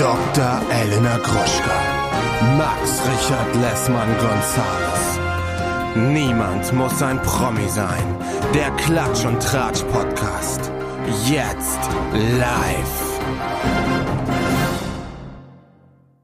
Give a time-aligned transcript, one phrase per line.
[0.00, 0.62] Dr.
[0.70, 1.78] Elena Gruschka.
[2.56, 5.20] Max Richard Lessmann Gonzales.
[5.94, 8.16] Niemand muss ein Promi sein.
[8.54, 10.72] Der Klatsch und Tratsch Podcast.
[11.28, 11.78] Jetzt
[12.14, 13.20] live.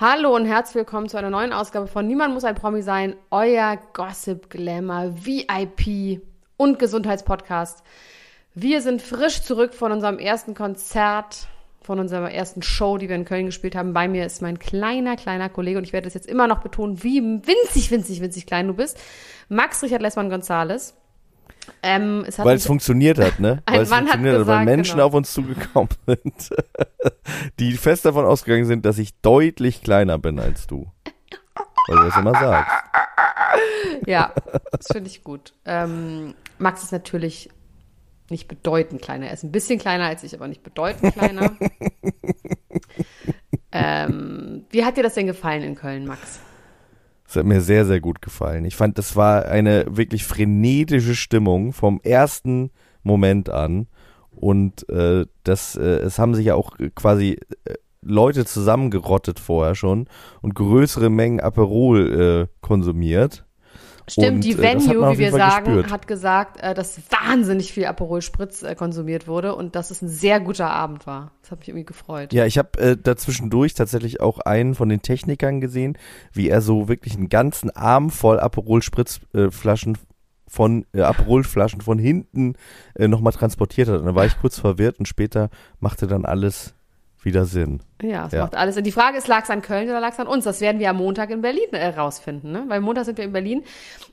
[0.00, 3.77] Hallo und herzlich willkommen zu einer neuen Ausgabe von Niemand muss ein Promi sein, euer
[3.93, 6.22] Gossip Glamour VIP
[6.56, 7.82] und Gesundheitspodcast.
[8.54, 11.48] Wir sind frisch zurück von unserem ersten Konzert,
[11.86, 13.92] von unserer ersten Show, die wir in Köln gespielt haben.
[13.92, 17.02] Bei mir ist mein kleiner, kleiner Kollege und ich werde das jetzt immer noch betonen,
[17.02, 18.98] wie winzig, winzig, winzig klein du bist.
[19.48, 20.94] Max Richard Lessmann Gonzales.
[21.82, 23.62] Ähm, es weil es funktioniert hat, ne?
[23.66, 25.06] Weil es Mann funktioniert hat, gesagt, weil Menschen genau.
[25.06, 26.50] auf uns zugekommen sind,
[27.58, 30.86] die fest davon ausgegangen sind, dass ich deutlich kleiner bin als du.
[31.88, 32.72] Weil du das immer sagst.
[34.06, 34.32] Ja,
[34.70, 35.55] das finde ich gut.
[35.64, 37.50] Ähm, Max ist natürlich
[38.30, 39.26] nicht bedeutend kleiner.
[39.26, 41.56] Er ist ein bisschen kleiner als ich, aber nicht bedeutend kleiner.
[43.72, 46.41] ähm, wie hat dir das denn gefallen in Köln, Max?
[47.27, 48.64] Das hat mir sehr, sehr gut gefallen.
[48.64, 52.70] Ich fand, das war eine wirklich frenetische Stimmung vom ersten
[53.02, 53.88] Moment an.
[54.30, 60.08] Und äh, das, äh, es haben sich ja auch quasi äh, Leute zusammengerottet vorher schon
[60.42, 63.45] und größere Mengen Aperol äh, konsumiert.
[64.08, 65.90] Stimmt, und, die äh, Venue, wie wir sagen, gespürt.
[65.90, 70.08] hat gesagt, äh, dass wahnsinnig viel Aperol Spritz äh, konsumiert wurde und dass es ein
[70.08, 71.32] sehr guter Abend war.
[71.42, 72.32] Das hat mich irgendwie gefreut.
[72.32, 75.98] Ja, ich habe äh, dazwischendurch tatsächlich auch einen von den Technikern gesehen,
[76.32, 79.98] wie er so wirklich einen ganzen Arm voll Aperol Spritzflaschen äh,
[80.48, 82.54] von äh, Aperol-Flaschen von hinten
[82.94, 84.00] äh, nochmal transportiert hat.
[84.00, 86.75] Und da war ich kurz verwirrt und später machte dann alles
[87.27, 87.80] wieder Sinn.
[88.00, 88.42] Ja, es ja.
[88.42, 88.77] macht alles.
[88.77, 90.44] Und die Frage ist, lag es an Köln oder lag es an uns?
[90.44, 92.64] Das werden wir am Montag in Berlin äh, rausfinden, ne?
[92.68, 93.64] Weil Montag sind wir in Berlin.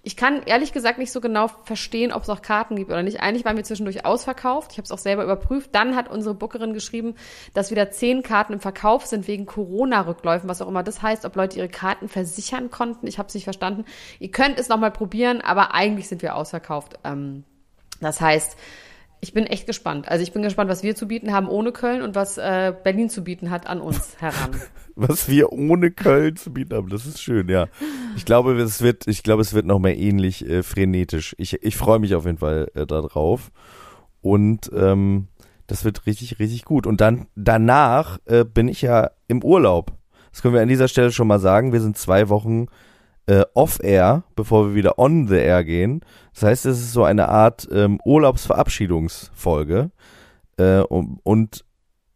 [0.02, 3.22] Ich kann ehrlich gesagt nicht so genau verstehen, ob es auch Karten gibt oder nicht.
[3.22, 4.72] Eigentlich waren wir zwischendurch ausverkauft.
[4.72, 5.70] Ich habe es auch selber überprüft.
[5.74, 7.14] Dann hat unsere Bookerin geschrieben,
[7.54, 11.36] dass wieder zehn Karten im Verkauf sind wegen Corona-Rückläufen, was auch immer das heißt, ob
[11.36, 13.06] Leute ihre Karten versichern konnten.
[13.06, 13.86] Ich habe es nicht verstanden.
[14.20, 16.98] Ihr könnt es nochmal probieren, aber eigentlich sind wir ausverkauft.
[17.04, 17.44] Ähm,
[18.02, 18.58] das heißt,
[19.24, 20.10] ich bin echt gespannt.
[20.10, 23.10] Also ich bin gespannt, was wir zu bieten haben ohne Köln und was äh, Berlin
[23.10, 24.52] zu bieten hat an uns heran.
[24.96, 27.68] was wir ohne Köln zu bieten haben, das ist schön, ja.
[28.18, 31.36] Ich glaube, es wird, ich glaube, es wird noch mehr ähnlich äh, frenetisch.
[31.38, 33.52] Ich, ich freue mich auf jeden Fall äh, darauf.
[34.20, 35.30] Und ähm,
[35.68, 36.86] das wird richtig, richtig gut.
[36.86, 39.94] Und dann danach äh, bin ich ja im Urlaub.
[40.32, 41.72] Das können wir an dieser Stelle schon mal sagen.
[41.72, 42.68] Wir sind zwei Wochen
[43.26, 46.02] äh, off-air, bevor wir wieder on the air gehen.
[46.34, 49.92] Das heißt, es ist so eine Art ähm, Urlaubsverabschiedungsfolge.
[50.58, 51.66] Äh, und, und,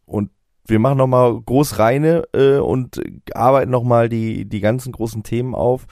[0.06, 0.30] und
[0.66, 3.00] wir machen nochmal groß reine äh, und
[3.34, 5.86] arbeiten nochmal die, die ganzen großen Themen auf.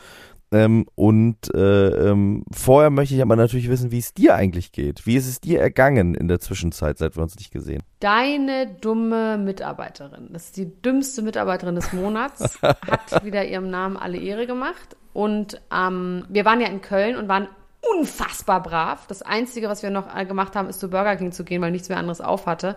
[0.52, 5.04] Ähm, und äh, ähm, vorher möchte ich aber natürlich wissen, wie es dir eigentlich geht.
[5.04, 7.82] Wie ist es dir ergangen in der Zwischenzeit, seit wir uns nicht gesehen?
[7.98, 14.18] Deine dumme Mitarbeiterin, das ist die dümmste Mitarbeiterin des Monats, hat wieder ihrem Namen alle
[14.18, 14.96] Ehre gemacht.
[15.16, 17.48] Und ähm, wir waren ja in Köln und waren
[17.80, 19.06] unfassbar brav.
[19.06, 21.70] Das Einzige, was wir noch äh, gemacht haben, ist zu Burger King zu gehen, weil
[21.70, 22.76] nichts mehr anderes auf hatte.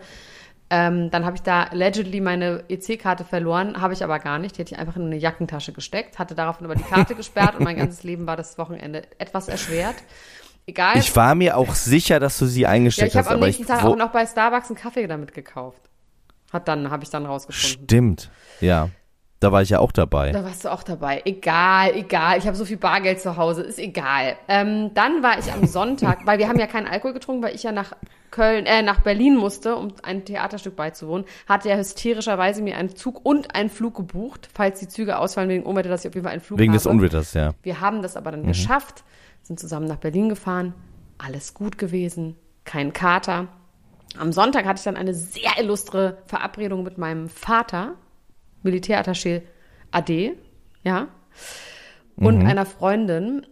[0.69, 4.55] Ähm, dann habe ich da allegedly meine EC-Karte verloren, habe ich aber gar nicht.
[4.55, 7.65] Die hätte ich einfach in eine Jackentasche gesteckt, hatte daraufhin aber die Karte gesperrt und
[7.65, 9.95] mein ganzes Leben war das Wochenende etwas erschwert.
[10.65, 10.97] Egal.
[10.97, 13.25] Ich war mir auch sicher, dass du sie eingesteckt ja, ich hast.
[13.25, 15.81] Ich habe am nächsten Tag auch noch bei Starbucks einen Kaffee damit gekauft.
[16.53, 17.83] Hat dann, habe ich dann rausgefunden.
[17.83, 18.89] Stimmt, ja.
[19.39, 20.31] Da war ich ja auch dabei.
[20.31, 21.21] Da warst du auch dabei.
[21.23, 22.37] Egal, egal.
[22.37, 23.61] Ich habe so viel Bargeld zu Hause.
[23.61, 24.35] Ist egal.
[24.49, 27.63] Ähm, dann war ich am Sonntag, weil wir haben ja keinen Alkohol getrunken, weil ich
[27.63, 27.93] ja nach
[28.31, 33.25] Köln, äh, nach Berlin musste, um ein Theaterstück beizuwohnen, hatte er hysterischerweise mir einen Zug
[33.25, 36.33] und einen Flug gebucht, falls die Züge ausfallen wegen Unwetter, dass ich auf jeden Fall
[36.33, 36.77] einen Flug Wegen habe.
[36.77, 37.53] des Unwetters, ja.
[37.63, 38.47] Wir haben das aber dann mhm.
[38.47, 39.03] geschafft,
[39.41, 40.73] sind zusammen nach Berlin gefahren.
[41.17, 42.35] Alles gut gewesen.
[42.65, 43.47] Kein Kater.
[44.17, 47.93] Am Sonntag hatte ich dann eine sehr illustre Verabredung mit meinem Vater,
[48.63, 49.41] Militärattaché
[49.91, 50.33] AD,
[50.83, 51.07] ja,
[52.15, 52.47] und mhm.
[52.47, 53.45] einer Freundin.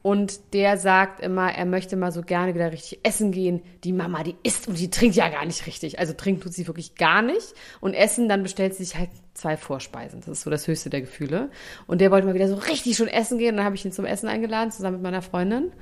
[0.00, 3.62] Und der sagt immer, er möchte mal so gerne wieder richtig essen gehen.
[3.84, 5.98] Die Mama, die isst und die trinkt ja gar nicht richtig.
[5.98, 7.52] Also trinkt tut sie wirklich gar nicht.
[7.80, 10.20] Und essen, dann bestellt sie sich halt zwei Vorspeisen.
[10.20, 11.50] Das ist so das höchste der Gefühle.
[11.86, 13.50] Und der wollte mal wieder so richtig schon essen gehen.
[13.50, 15.72] Und dann habe ich ihn zum Essen eingeladen, zusammen mit meiner Freundin.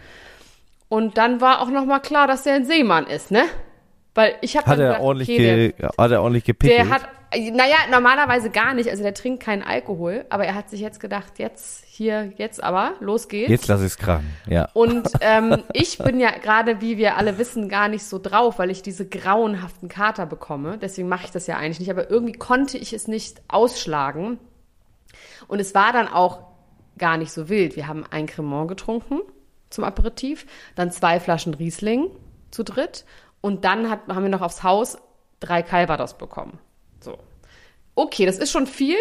[0.88, 3.44] Und dann war auch noch mal klar, dass der ein Seemann ist, ne?
[4.14, 6.78] Weil ich habe hat, er ordentlich okay, der, hat er ordentlich gepickelt?
[6.78, 7.02] Der hat,
[7.32, 8.90] naja, normalerweise gar nicht.
[8.90, 10.24] Also der trinkt keinen Alkohol.
[10.30, 13.50] Aber er hat sich jetzt gedacht, jetzt hier, jetzt aber, los geht's.
[13.50, 14.68] Jetzt lass ich's krachen, ja.
[14.74, 18.70] Und ähm, ich bin ja gerade, wie wir alle wissen, gar nicht so drauf, weil
[18.70, 20.78] ich diese grauenhaften Kater bekomme.
[20.78, 21.90] Deswegen mache ich das ja eigentlich nicht.
[21.90, 24.38] Aber irgendwie konnte ich es nicht ausschlagen.
[25.48, 26.44] Und es war dann auch
[26.98, 27.76] gar nicht so wild.
[27.76, 29.20] Wir haben ein Cremant getrunken
[29.70, 32.10] zum Aperitif, dann zwei Flaschen Riesling
[32.50, 33.04] zu dritt
[33.40, 34.98] und dann hat, haben wir noch aufs Haus
[35.40, 36.58] drei Calvados bekommen.
[37.06, 37.18] So.
[37.94, 38.96] okay, das ist schon viel,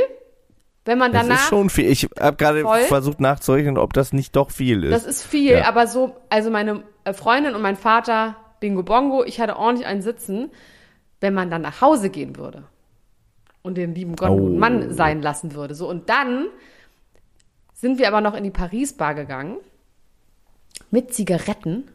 [0.86, 1.36] wenn man danach.
[1.36, 1.90] Das ist schon viel.
[1.90, 4.92] Ich habe gerade versucht nachzurechnen, ob das nicht doch viel ist.
[4.92, 5.68] Das ist viel, Ja.
[5.68, 10.02] aber so, also meine äh, Freundin und mein Vater, Bingo Bongo, ich hatte ordentlich einen
[10.02, 10.52] Sitzen,
[11.22, 12.64] wenn man dann nach Hause gehen würde
[13.64, 14.38] und den lieben Gott Oh.
[14.38, 15.74] guten Mann sein lassen würde.
[15.76, 16.48] So, und dann
[17.74, 19.58] sind wir aber noch in die Paris-Bar gegangen
[20.92, 21.90] mit Zigaretten.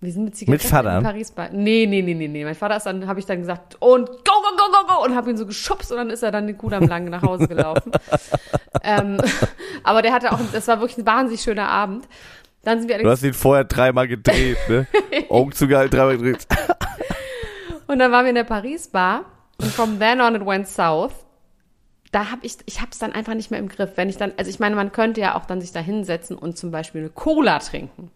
[0.00, 0.94] Wir sind mit Zigaretten Vater?
[0.94, 1.48] in die Paris-Bar.
[1.50, 2.44] Nee, nee, nee, nee, nee.
[2.44, 5.16] Mein Vater ist dann, habe ich dann gesagt, und go, go, go, go, go, und
[5.16, 7.90] habe ihn so geschubst und dann ist er dann den Kudamm lang nach Hause gelaufen.
[8.84, 9.18] ähm,
[9.82, 12.06] aber der hatte auch, das war wirklich ein wahnsinnig schöner Abend.
[12.62, 14.86] Dann sind wir du hast ihn vorher dreimal gedreht, ne?
[15.30, 16.46] Augen zugehalten, dreimal gedreht.
[17.88, 19.24] Und dann waren wir in der Paris-Bar
[19.60, 21.12] und from then on it went south.
[22.12, 23.92] Da habe ich, ich habe es dann einfach nicht mehr im Griff.
[23.96, 26.56] Wenn ich dann, also ich meine, man könnte ja auch dann sich da hinsetzen und
[26.56, 28.10] zum Beispiel eine Cola trinken.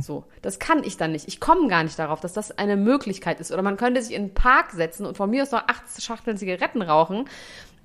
[0.00, 1.28] So, das kann ich dann nicht.
[1.28, 3.52] Ich komme gar nicht darauf, dass das eine Möglichkeit ist.
[3.52, 6.38] Oder man könnte sich in einen Park setzen und von mir aus noch acht Schachteln
[6.38, 7.26] Zigaretten rauchen.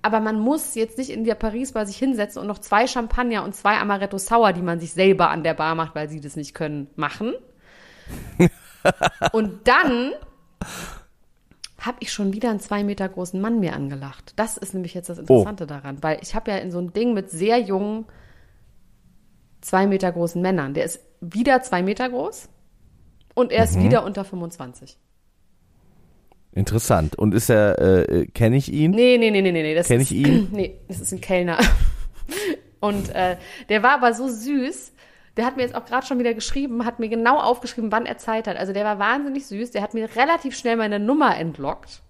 [0.01, 3.55] Aber man muss jetzt nicht in der Paris-Bar sich hinsetzen und noch zwei Champagner und
[3.55, 6.53] zwei Amaretto Sour, die man sich selber an der Bar macht, weil sie das nicht
[6.53, 7.33] können, machen.
[9.31, 10.11] und dann
[11.79, 14.33] habe ich schon wieder einen zwei Meter großen Mann mir angelacht.
[14.37, 17.13] Das ist nämlich jetzt das Interessante daran, weil ich habe ja in so ein Ding
[17.13, 18.05] mit sehr jungen,
[19.61, 20.73] zwei Meter großen Männern.
[20.73, 22.49] Der ist wieder zwei Meter groß
[23.33, 24.97] und er ist wieder unter 25.
[26.51, 27.15] Interessant.
[27.17, 28.91] Und ist er, äh, kenne ich ihn?
[28.91, 29.75] Nee, nee, nee, nee, nee, nee.
[29.75, 30.49] Das Kenn ist, ich ihn?
[30.51, 31.57] Nee, das ist ein Kellner.
[32.79, 33.37] Und äh,
[33.69, 34.91] der war aber so süß.
[35.35, 38.19] Der hat mir jetzt auch gerade schon wieder geschrieben, hat mir genau aufgeschrieben, wann er
[38.19, 38.55] Zeit hat.
[38.55, 39.71] Also der war wahnsinnig süß.
[39.71, 42.03] Der hat mir relativ schnell meine Nummer entlockt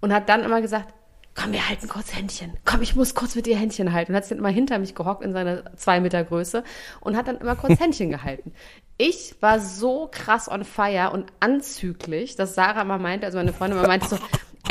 [0.00, 0.92] und hat dann immer gesagt,
[1.34, 2.56] komm, wir halten kurz Händchen.
[2.64, 4.12] Komm, ich muss kurz mit dir Händchen halten.
[4.12, 6.64] Und hat sich dann immer hinter mich gehockt in seiner zwei Meter Größe
[7.00, 8.52] und hat dann immer kurz Händchen gehalten.
[8.96, 13.80] Ich war so krass on fire und anzüglich, dass Sarah mal meinte, also meine Freundin
[13.80, 14.18] mal meinte so,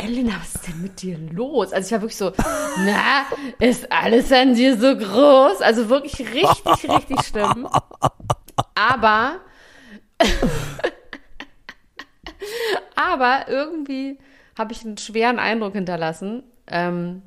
[0.02, 1.72] Elena, was ist denn mit dir los?
[1.72, 2.32] Also ich war wirklich so,
[2.78, 3.26] na,
[3.58, 5.60] ist alles an dir so groß?
[5.60, 7.68] Also wirklich richtig, richtig schlimm.
[8.74, 9.40] Aber,
[12.94, 14.18] aber irgendwie
[14.56, 16.42] habe ich einen schweren Eindruck hinterlassen.
[16.70, 17.22] Ähm,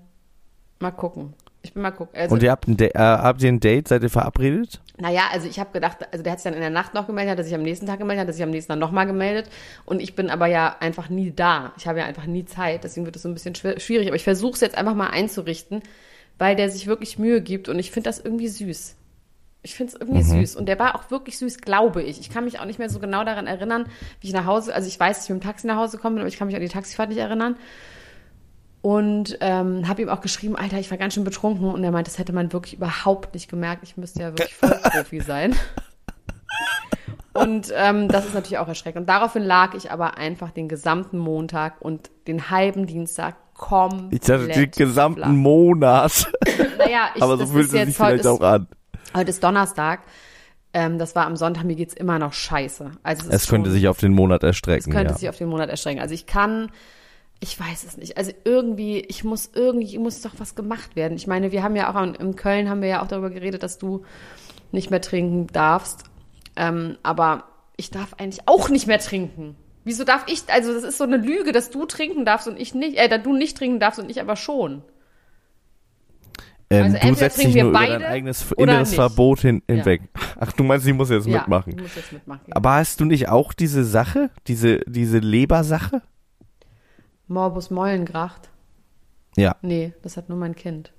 [0.79, 1.33] mal gucken.
[1.61, 2.19] Ich bin mal gucken.
[2.19, 3.87] Also, Und ihr habt ein, äh, habt ihr ein Date?
[3.87, 4.81] Seid ihr verabredet?
[4.97, 7.31] naja, also ich habe gedacht, also der hat sich dann in der Nacht noch gemeldet,
[7.31, 9.49] hat er sich am nächsten Tag gemeldet, hat er sich am nächsten Tag nochmal gemeldet.
[9.85, 11.73] Und ich bin aber ja einfach nie da.
[11.77, 12.83] Ich habe ja einfach nie Zeit.
[12.83, 14.07] Deswegen wird es so ein bisschen schwierig.
[14.07, 15.81] Aber ich versuche es jetzt einfach mal einzurichten,
[16.37, 17.69] weil der sich wirklich Mühe gibt.
[17.69, 18.95] Und ich finde das irgendwie süß.
[19.63, 20.55] Ich finde es irgendwie süß.
[20.57, 22.19] Und der war auch wirklich süß, glaube ich.
[22.19, 23.87] Ich kann mich auch nicht mehr so genau daran erinnern,
[24.19, 26.19] wie ich nach Hause, also ich weiß, dass ich mit dem Taxi nach Hause komme,
[26.19, 27.55] aber ich kann mich an die Taxifahrt nicht erinnern.
[28.83, 31.71] Und ähm, habe ihm auch geschrieben, Alter, ich war ganz schön betrunken.
[31.73, 33.81] Und er meint, das hätte man wirklich überhaupt nicht gemerkt.
[33.83, 35.55] Ich müsste ja wirklich Vollprofi sein.
[37.33, 39.01] Und ähm, das ist natürlich auch erschreckend.
[39.03, 44.19] Und daraufhin lag ich aber einfach den gesamten Montag und den halben Dienstag komplett Ich
[44.19, 45.29] dachte, den gesamten flach.
[45.29, 46.31] Monat.
[46.77, 48.67] Naja, ich, Aber so fühlt es sich vielleicht ist, auch an.
[49.15, 50.01] Heute ist Donnerstag.
[50.73, 51.63] Ähm, das war am Sonntag.
[51.63, 52.91] Mir geht's immer noch scheiße.
[53.03, 54.91] Also Es ist könnte schon- sich auf den Monat es erstrecken.
[54.91, 55.17] könnte ja.
[55.17, 56.01] sich auf den Monat erstrecken.
[56.01, 56.69] Also ich kann,
[57.43, 58.17] ich weiß es nicht.
[58.17, 61.17] Also irgendwie, ich muss irgendwie, muss doch was gemacht werden.
[61.17, 63.63] Ich meine, wir haben ja auch in, in Köln haben wir ja auch darüber geredet,
[63.63, 64.03] dass du
[64.71, 66.05] nicht mehr trinken darfst.
[66.55, 67.43] Ähm, aber
[67.75, 69.57] ich darf eigentlich auch nicht mehr trinken.
[69.83, 72.73] Wieso darf ich, also das ist so eine Lüge, dass du trinken darfst und ich
[72.73, 74.81] nicht, äh, dass du nicht trinken darfst und ich aber schon.
[76.69, 78.95] Ähm, Also du setzt dich nur über dein eigenes inneres nicht.
[78.95, 80.03] Verbot hin, hinweg.
[80.39, 81.75] Ach, du meinst, ich muss jetzt Ja, mitmachen.
[81.75, 82.53] du musst jetzt mitmachen.
[82.53, 86.01] Aber hast du nicht auch diese Sache, diese, diese Lebersache?
[87.27, 88.49] Morbus Mollengracht.
[89.35, 89.55] Ja.
[89.61, 90.91] Nee, das hat nur mein Kind.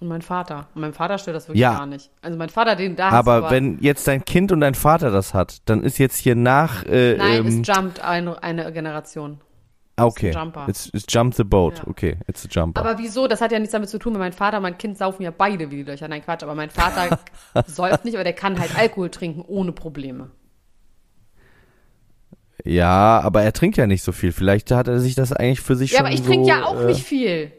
[0.00, 0.68] Und mein Vater.
[0.74, 1.74] Und mein Vater stört das wirklich Ja.
[1.74, 2.10] gar nicht.
[2.20, 5.34] Also mein Vater, den da Aber, du wenn jetzt dein Kind und dein Vater das
[5.34, 6.84] hat, dann ist jetzt hier nach.
[6.84, 9.40] Äh, Nein, ähm, es jumpt eine, eine Generation.
[9.96, 10.28] ah, okay.
[10.28, 10.68] ein Jumper.
[10.68, 11.78] It's, it's jump the boat.
[11.78, 11.86] Ja.
[11.86, 12.80] Okay, it's a jumper.
[12.80, 13.28] Aber wieso?
[13.28, 15.30] Das hat ja nichts damit zu tun, weil mein Vater und mein Kind saufen ja
[15.30, 16.08] beide wie die Löcher.
[16.08, 16.42] Nein, Quatsch.
[16.42, 17.18] Aber mein Vater
[17.66, 20.30] säuft nicht, aber der kann halt Alkohol trinken ohne Probleme.
[22.64, 24.32] Ja, aber er trinkt ja nicht so viel.
[24.32, 26.64] Vielleicht hat er sich das eigentlich für sich Ja, schon aber ich so, trinke ja
[26.64, 27.52] auch äh, nicht viel.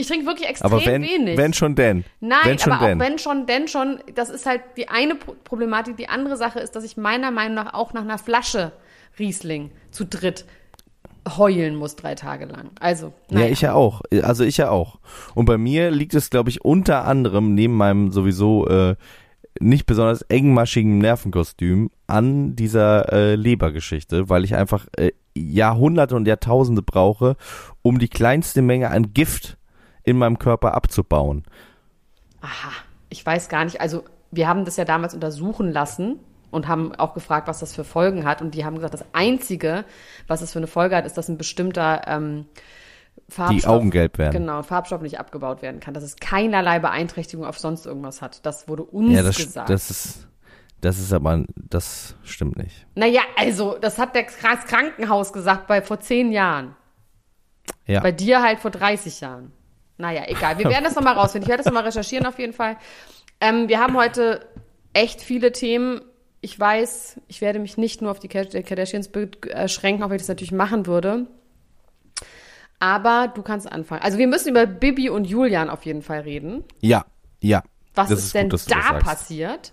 [0.00, 1.36] Ich trinke wirklich extrem Aber wenn, wenig.
[1.36, 2.04] wenn schon denn.
[2.20, 3.00] Nein, wenn schon aber denn.
[3.00, 5.96] auch wenn schon, denn schon, das ist halt die eine Pro- Problematik.
[5.96, 8.72] Die andere Sache ist, dass ich meiner Meinung nach auch nach einer Flasche
[9.18, 10.44] Riesling zu dritt
[11.36, 12.70] heulen muss drei Tage lang.
[12.80, 13.48] Also, Ja, naja.
[13.52, 14.00] ich ja auch.
[14.22, 14.98] Also ich ja auch.
[15.34, 18.94] Und bei mir liegt es, glaube ich, unter anderem neben meinem sowieso äh,
[19.60, 26.82] nicht besonders engmaschigen Nervenkostüm an dieser äh, Lebergeschichte, weil ich einfach äh, Jahrhunderte und Jahrtausende
[26.82, 27.36] brauche,
[27.82, 29.56] um die kleinste Menge an Gift
[30.04, 31.44] in meinem Körper abzubauen.
[32.40, 32.72] Aha,
[33.08, 33.80] ich weiß gar nicht.
[33.80, 36.18] Also, wir haben das ja damals untersuchen lassen
[36.50, 38.40] und haben auch gefragt, was das für Folgen hat.
[38.42, 39.84] Und die haben gesagt, das Einzige,
[40.26, 42.46] was es für eine Folge hat, ist, dass ein bestimmter ähm,
[43.30, 44.32] Farbstoff, Die Augen gelb werden.
[44.32, 48.44] Genau, Farbstoff nicht abgebaut werden kann, dass es keinerlei Beeinträchtigung auf sonst irgendwas hat.
[48.46, 49.68] Das wurde uns Ja, das, gesagt.
[49.68, 50.28] das ist,
[50.80, 52.86] das ist aber, das stimmt nicht.
[52.94, 56.74] naja, also, das hat das Krankenhaus gesagt bei vor zehn Jahren.
[57.86, 58.00] Ja.
[58.00, 59.52] Bei dir halt vor 30 Jahren.
[59.98, 60.58] Naja, egal.
[60.58, 61.44] Wir werden das nochmal rausfinden.
[61.46, 62.76] Ich werde das nochmal recherchieren auf jeden Fall.
[63.40, 64.46] Ähm, wir haben heute
[64.92, 66.00] echt viele Themen.
[66.40, 70.28] Ich weiß, ich werde mich nicht nur auf die Kardashians beschränken, auch wenn ich das
[70.28, 71.26] natürlich machen würde.
[72.80, 74.02] Aber du kannst anfangen.
[74.02, 76.64] Also wir müssen über Bibi und Julian auf jeden Fall reden.
[76.80, 77.04] Ja,
[77.40, 77.62] ja.
[77.94, 79.72] Was ist, ist denn gut, das da passiert?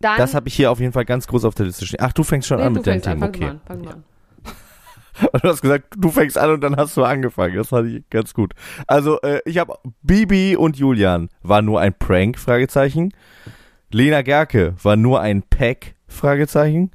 [0.00, 2.00] Dann, Das habe ich hier auf jeden Fall ganz groß auf der Liste stehen.
[2.02, 3.02] Ach, du fängst schon Nee, an mit deinen.
[3.02, 3.44] Themen, du mal okay.
[3.44, 3.60] an.
[3.66, 4.04] Fang du mal an.
[5.42, 7.56] Du hast gesagt, du fängst an und dann hast du angefangen.
[7.56, 8.52] Das fand ich ganz gut.
[8.86, 13.12] Also, äh, ich habe Bibi und Julian war nur ein Prank, Fragezeichen.
[13.90, 16.92] Lena Gerke war nur ein Pack, Fragezeichen.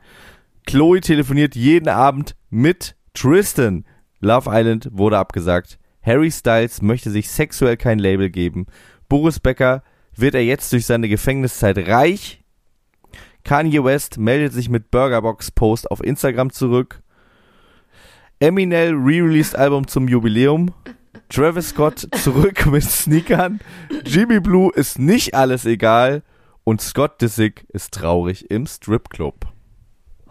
[0.66, 3.84] Chloe telefoniert jeden Abend mit Tristan.
[4.24, 5.78] Love Island wurde abgesagt.
[6.02, 8.68] Harry Styles möchte sich sexuell kein Label geben.
[9.10, 9.84] Boris Becker
[10.16, 12.44] wird er jetzt durch seine Gefängniszeit reich.
[13.44, 17.02] Kanye West meldet sich mit Burgerbox Post auf Instagram zurück.
[18.40, 20.74] Eminem re-released Album zum Jubiläum.
[21.30, 23.60] Travis Scott zurück mit Sneakern.
[24.06, 26.24] Jimmy Blue ist nicht alles egal.
[26.64, 29.53] Und Scott Disick ist traurig im Stripclub.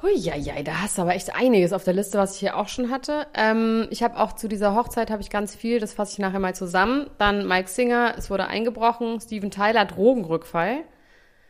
[0.03, 2.91] Huieiei, da hast du aber echt einiges auf der Liste, was ich hier auch schon
[2.91, 3.27] hatte.
[3.35, 6.41] Ähm, ich habe auch zu dieser Hochzeit habe ich ganz viel, das fasse ich nachher
[6.41, 7.09] mal zusammen.
[7.19, 9.21] Dann Mike Singer, es wurde eingebrochen.
[9.21, 10.79] Steven Tyler, Drogenrückfall.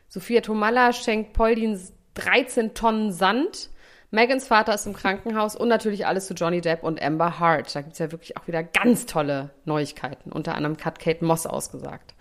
[0.08, 1.80] Sophia Tomalla schenkt Pauline
[2.14, 3.70] 13 Tonnen Sand.
[4.10, 7.74] Megans Vater ist im Krankenhaus und natürlich alles zu Johnny Depp und Amber Hart.
[7.74, 10.30] Da gibt's ja wirklich auch wieder ganz tolle Neuigkeiten.
[10.30, 12.14] Unter anderem hat Kate Moss ausgesagt.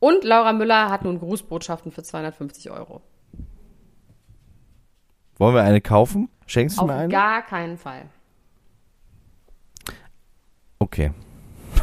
[0.00, 3.02] Und Laura Müller hat nun Grußbotschaften für 250 Euro.
[5.40, 6.28] Wollen wir eine kaufen?
[6.46, 7.08] Schenkst du Auf mir eine?
[7.08, 8.02] gar keinen Fall.
[10.78, 11.12] Okay.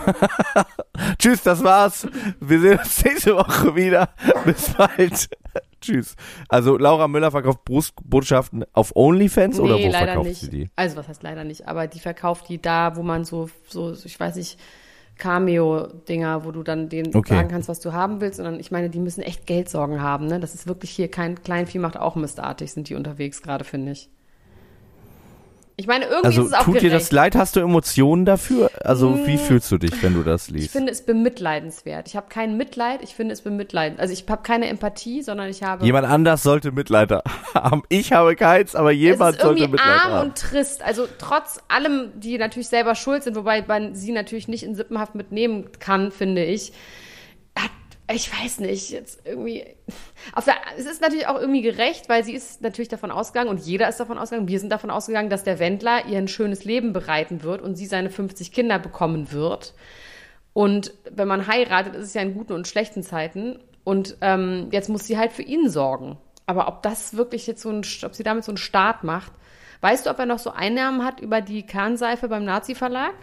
[1.18, 2.08] Tschüss, das war's.
[2.40, 4.10] Wir sehen uns nächste Woche wieder.
[4.46, 5.30] Bis bald.
[5.82, 6.16] Tschüss.
[6.50, 10.42] Also Laura Müller verkauft Brustbotschaften auf OnlyFans oder wo leider verkauft nicht.
[10.42, 10.70] sie die?
[10.76, 14.20] Also was heißt leider nicht, aber die verkauft die da, wo man so, so ich
[14.20, 14.60] weiß nicht,
[15.18, 17.34] Cameo-Dinger, wo du dann denen Okay.
[17.34, 18.40] sagen kannst, was du haben willst.
[18.40, 20.40] Und dann, ich meine, die müssen echt Geldsorgen haben, ne?
[20.40, 24.10] Das ist wirklich hier kein Kleinvieh macht auch mistartig, sind die unterwegs gerade, finde ich.
[25.79, 26.96] Ich meine, irgendwie Also ist es auch tut dir gerecht.
[26.96, 27.36] das leid?
[27.36, 28.72] Hast du Emotionen dafür?
[28.84, 30.72] Also wie fühlst du dich, wenn du das Ich liest?
[30.72, 32.07] finde es bemitleidenswert.
[32.07, 34.00] Ich habe kein Mitleid, ich finde es bemitleidend.
[34.00, 37.12] Also ich habe keine Empathie, sondern ich habe Jemand anders sollte Mitleid
[37.53, 37.84] haben.
[37.89, 40.27] Ich habe keins, aber jemand sollte Mitleid arm haben.
[40.29, 40.81] und trist.
[40.81, 45.13] Also trotz allem, die natürlich selber schuld sind, wobei man sie natürlich nicht in Sippenhaft
[45.13, 46.74] mitnehmen kann, finde ich.
[48.10, 49.66] Ich weiß nicht, jetzt irgendwie.
[50.46, 53.90] Der, es ist natürlich auch irgendwie gerecht, weil sie ist natürlich davon ausgegangen und jeder
[53.90, 57.44] ist davon ausgegangen, wir sind davon ausgegangen, dass der Wendler ihr ein schönes Leben bereiten
[57.44, 59.74] wird und sie seine 50 Kinder bekommen wird.
[60.54, 63.60] Und wenn man heiratet, ist es ja in guten und schlechten Zeiten.
[63.84, 66.18] Und ähm, jetzt muss sie halt für ihn sorgen.
[66.46, 69.34] Aber ob das wirklich jetzt so ein, ob sie damit so einen Start macht,
[69.82, 73.14] weißt du, ob er noch so Einnahmen hat über die Kernseife beim Nazi-Verlag?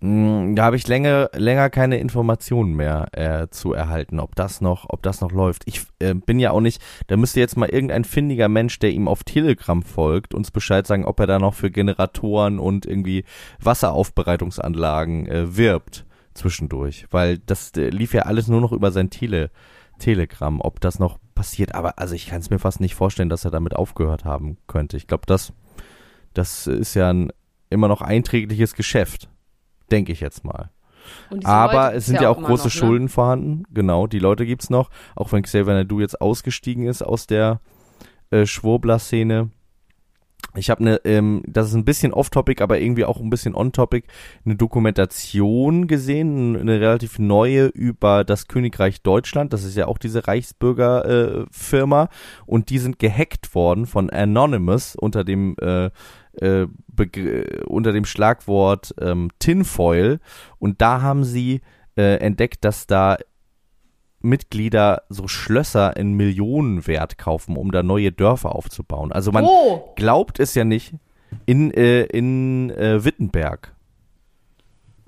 [0.00, 4.86] Mm, Da habe ich länger, länger keine Informationen mehr äh, zu erhalten, ob das noch,
[4.88, 5.62] ob das noch läuft.
[5.66, 9.08] Ich äh, bin ja auch nicht, da müsste jetzt mal irgendein findiger Mensch, der ihm
[9.08, 13.24] auf Telegram folgt, uns Bescheid sagen, ob er da noch für Generatoren und irgendwie
[13.60, 19.50] Wasseraufbereitungsanlagen äh, wirbt zwischendurch, weil das äh, lief ja alles nur noch über sein Tele
[19.98, 21.74] Telegram, ob das noch passiert.
[21.74, 24.96] Aber also ich kann es mir fast nicht vorstellen, dass er damit aufgehört haben könnte.
[24.96, 25.52] Ich glaube, das,
[26.32, 27.30] das ist ja ein
[27.68, 29.28] immer noch einträgliches Geschäft
[29.90, 30.70] denke ich jetzt mal.
[31.44, 32.78] Aber Leute es sind ja auch immer große noch, ne?
[32.78, 33.64] Schulden vorhanden.
[33.72, 34.90] Genau, die Leute gibt's noch.
[35.16, 37.60] Auch wenn Xavier Nadu jetzt ausgestiegen ist aus der
[38.30, 39.50] äh, Schwurbler-Szene.
[40.56, 44.08] Ich habe eine, ähm, das ist ein bisschen off-topic, aber irgendwie auch ein bisschen on-topic,
[44.44, 49.52] eine Dokumentation gesehen, eine relativ neue über das Königreich Deutschland.
[49.52, 52.04] Das ist ja auch diese Reichsbürger-Firma.
[52.04, 52.08] Äh,
[52.46, 55.90] und die sind gehackt worden von Anonymous unter dem äh,
[56.40, 60.20] äh, Begr- unter dem Schlagwort ähm, Tinfoil
[60.58, 61.60] und da haben sie
[61.96, 63.16] äh, entdeckt, dass da
[64.22, 69.12] Mitglieder so Schlösser in Millionenwert kaufen, um da neue Dörfer aufzubauen.
[69.12, 70.94] Also man Oh, glaubt es ja nicht
[71.46, 73.74] in äh, in äh, Wittenberg.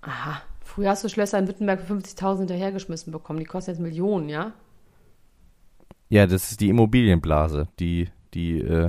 [0.00, 0.40] aha.
[0.64, 3.38] Früher hast du Schlösser in Wittenberg für 50.000 hinterhergeschmissen bekommen.
[3.40, 4.52] Die kosten jetzt Millionen, ja?
[6.08, 8.88] Ja, das ist die Immobilienblase, die die äh,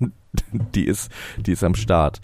[0.74, 2.20] die ist die ist am Start.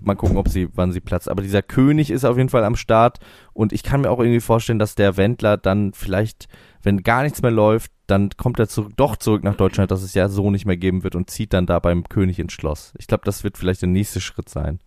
[0.00, 1.28] Mal gucken, ob sie wann sie platzt.
[1.28, 3.18] Aber dieser König ist auf jeden Fall am Start
[3.52, 6.48] und ich kann mir auch irgendwie vorstellen, dass der Wendler dann vielleicht,
[6.82, 10.14] wenn gar nichts mehr läuft, dann kommt er zurück, doch zurück nach Deutschland, dass es
[10.14, 12.92] ja so nicht mehr geben wird und zieht dann da beim König ins Schloss.
[12.98, 14.80] Ich glaube, das wird vielleicht der nächste Schritt sein.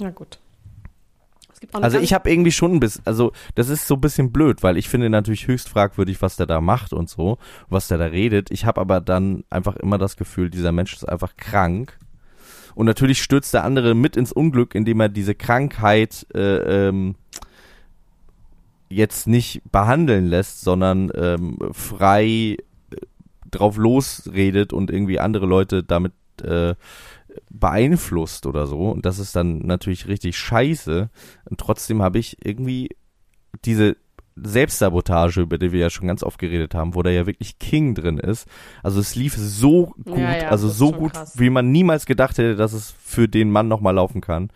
[0.00, 0.38] Na gut.
[1.72, 4.76] Also ich habe irgendwie schon ein bisschen, also das ist so ein bisschen blöd, weil
[4.76, 7.38] ich finde natürlich höchst fragwürdig, was der da macht und so,
[7.68, 8.50] was der da redet.
[8.50, 11.98] Ich habe aber dann einfach immer das Gefühl, dieser Mensch ist einfach krank.
[12.74, 17.16] Und natürlich stürzt der andere mit ins Unglück, indem er diese Krankheit äh, ähm,
[18.88, 22.56] jetzt nicht behandeln lässt, sondern ähm, frei äh,
[23.50, 26.12] drauf losredet und irgendwie andere Leute damit
[26.42, 26.74] äh,
[27.50, 28.90] beeinflusst oder so.
[28.90, 31.10] Und das ist dann natürlich richtig scheiße.
[31.44, 32.90] Und trotzdem habe ich irgendwie
[33.64, 33.96] diese
[34.36, 37.94] Selbstsabotage, über die wir ja schon ganz oft geredet haben, wo da ja wirklich King
[37.94, 38.46] drin ist.
[38.82, 41.38] Also es lief so gut, ja, ja, also so gut, krass.
[41.38, 44.50] wie man niemals gedacht hätte, dass es für den Mann nochmal laufen kann.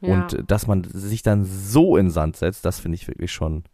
[0.00, 0.14] Ja.
[0.14, 3.64] Und dass man sich dann so in Sand setzt, das finde ich wirklich schon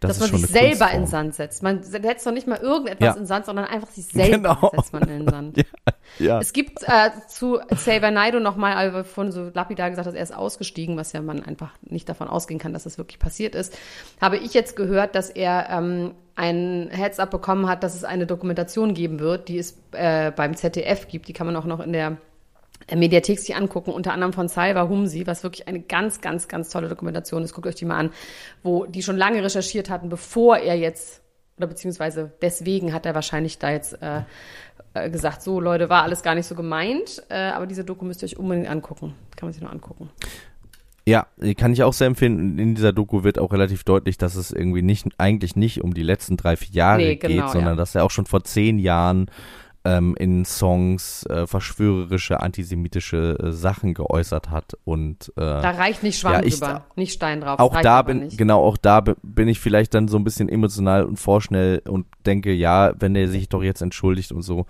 [0.00, 1.02] das dass man sich selber Kunstform.
[1.02, 1.62] in Sand setzt.
[1.62, 3.20] Man setzt doch nicht mal irgendetwas ja.
[3.20, 4.72] in Sand, sondern einfach sich selber genau.
[4.74, 5.56] setzt man in Sand.
[5.56, 5.64] ja.
[6.18, 6.40] Ja.
[6.40, 10.34] Es gibt äh, zu Xavier Naidoo nochmal, also von so lapidar gesagt, dass er ist
[10.34, 13.76] ausgestiegen, was ja man einfach nicht davon ausgehen kann, dass das wirklich passiert ist.
[14.20, 18.94] Habe ich jetzt gehört, dass er ähm, ein Heads-up bekommen hat, dass es eine Dokumentation
[18.94, 21.28] geben wird, die es äh, beim ZDF gibt.
[21.28, 22.16] Die kann man auch noch in der
[22.96, 26.88] Mediathek sich angucken, unter anderem von Salva Humsi, was wirklich eine ganz, ganz, ganz tolle
[26.88, 27.54] Dokumentation ist.
[27.54, 28.10] Guckt euch die mal an,
[28.62, 31.22] wo die schon lange recherchiert hatten, bevor er jetzt,
[31.56, 34.22] oder beziehungsweise deswegen hat er wahrscheinlich da jetzt äh,
[34.94, 38.22] äh, gesagt, so Leute, war alles gar nicht so gemeint, äh, aber diese Doku müsst
[38.22, 39.14] ihr euch unbedingt angucken.
[39.36, 40.10] Kann man sich noch angucken.
[41.06, 42.58] Ja, kann ich auch sehr empfehlen.
[42.58, 46.02] In dieser Doku wird auch relativ deutlich, dass es irgendwie nicht, eigentlich nicht um die
[46.02, 47.76] letzten drei, vier Jahre nee, genau, geht, sondern ja.
[47.76, 49.30] dass er auch schon vor zehn Jahren
[49.84, 56.18] ähm, in Songs äh, verschwörerische, antisemitische äh, Sachen geäußert hat und äh, da reicht nicht
[56.18, 57.58] Schwamm ja, ich, drüber, nicht Stein drauf.
[57.58, 58.36] Auch da bin nicht.
[58.36, 62.52] genau, auch da bin ich vielleicht dann so ein bisschen emotional und vorschnell und denke,
[62.52, 64.66] ja, wenn der sich doch jetzt entschuldigt und so,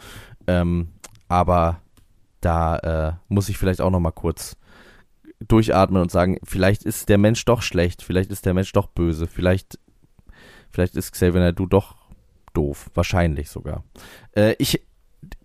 [0.47, 0.91] ähm,
[1.29, 1.81] aber
[2.41, 4.57] da äh, muss ich vielleicht auch noch mal kurz
[5.41, 9.27] durchatmen und sagen, vielleicht ist der Mensch doch schlecht, vielleicht ist der Mensch doch böse,
[9.27, 9.79] vielleicht
[10.71, 11.97] vielleicht ist Xavier du doch
[12.53, 13.85] doof, wahrscheinlich sogar.
[14.37, 14.83] Äh, ich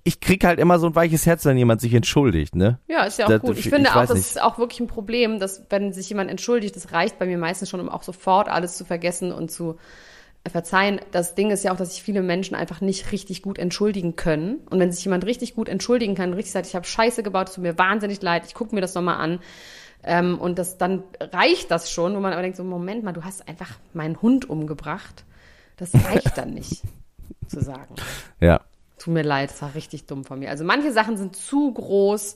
[0.03, 2.79] ich krieg halt immer so ein weiches Herz, wenn jemand sich entschuldigt, ne?
[2.87, 3.57] Ja, ist ja auch das, gut.
[3.57, 6.75] Ich, ich finde auch, das ist auch wirklich ein Problem, dass wenn sich jemand entschuldigt,
[6.75, 9.77] das reicht bei mir meistens schon, um auch sofort alles zu vergessen und zu
[10.47, 10.99] verzeihen.
[11.11, 14.57] Das Ding ist ja auch, dass sich viele Menschen einfach nicht richtig gut entschuldigen können.
[14.69, 17.55] Und wenn sich jemand richtig gut entschuldigen kann, richtig sagt, ich habe Scheiße gebaut, es
[17.55, 19.39] tut mir wahnsinnig leid, ich gucke mir das nochmal an.
[20.03, 23.23] Ähm, und das dann reicht das schon, wo man aber denkt, so Moment mal, du
[23.23, 25.25] hast einfach meinen Hund umgebracht.
[25.77, 26.83] Das reicht dann nicht,
[27.47, 27.95] zu sagen.
[28.39, 28.61] Ja.
[29.05, 30.49] Tut mir leid, das war richtig dumm von mir.
[30.49, 32.35] Also manche Sachen sind zu groß,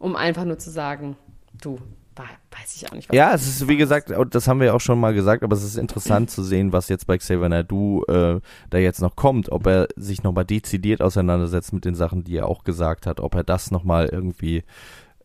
[0.00, 1.16] um einfach nur zu sagen,
[1.62, 1.78] du,
[2.16, 3.08] weiß ich auch nicht.
[3.08, 5.62] Was ja, es ist, wie gesagt, das haben wir auch schon mal gesagt, aber es
[5.62, 9.68] ist interessant zu sehen, was jetzt bei Xavier Nadu äh, da jetzt noch kommt, ob
[9.68, 13.44] er sich nochmal dezidiert auseinandersetzt mit den Sachen, die er auch gesagt hat, ob er
[13.44, 14.64] das nochmal irgendwie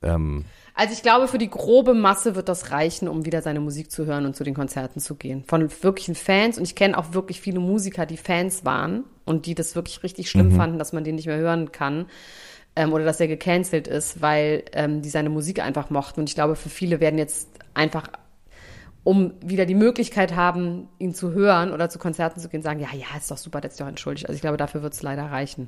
[0.03, 3.91] ähm, also ich glaube, für die grobe Masse wird das reichen, um wieder seine Musik
[3.91, 5.43] zu hören und zu den Konzerten zu gehen.
[5.47, 6.57] Von wirklichen Fans.
[6.57, 10.29] Und ich kenne auch wirklich viele Musiker, die Fans waren und die das wirklich richtig
[10.31, 10.55] schlimm mhm.
[10.55, 12.07] fanden, dass man den nicht mehr hören kann.
[12.75, 16.21] Ähm, oder dass er gecancelt ist, weil ähm, die seine Musik einfach mochten.
[16.21, 18.07] Und ich glaube, für viele werden jetzt einfach
[19.03, 22.87] um wieder die Möglichkeit haben, ihn zu hören oder zu Konzerten zu gehen, sagen, ja,
[22.93, 24.27] ja, ist doch super, der ist doch entschuldigt.
[24.27, 25.67] Also ich glaube, dafür wird es leider reichen.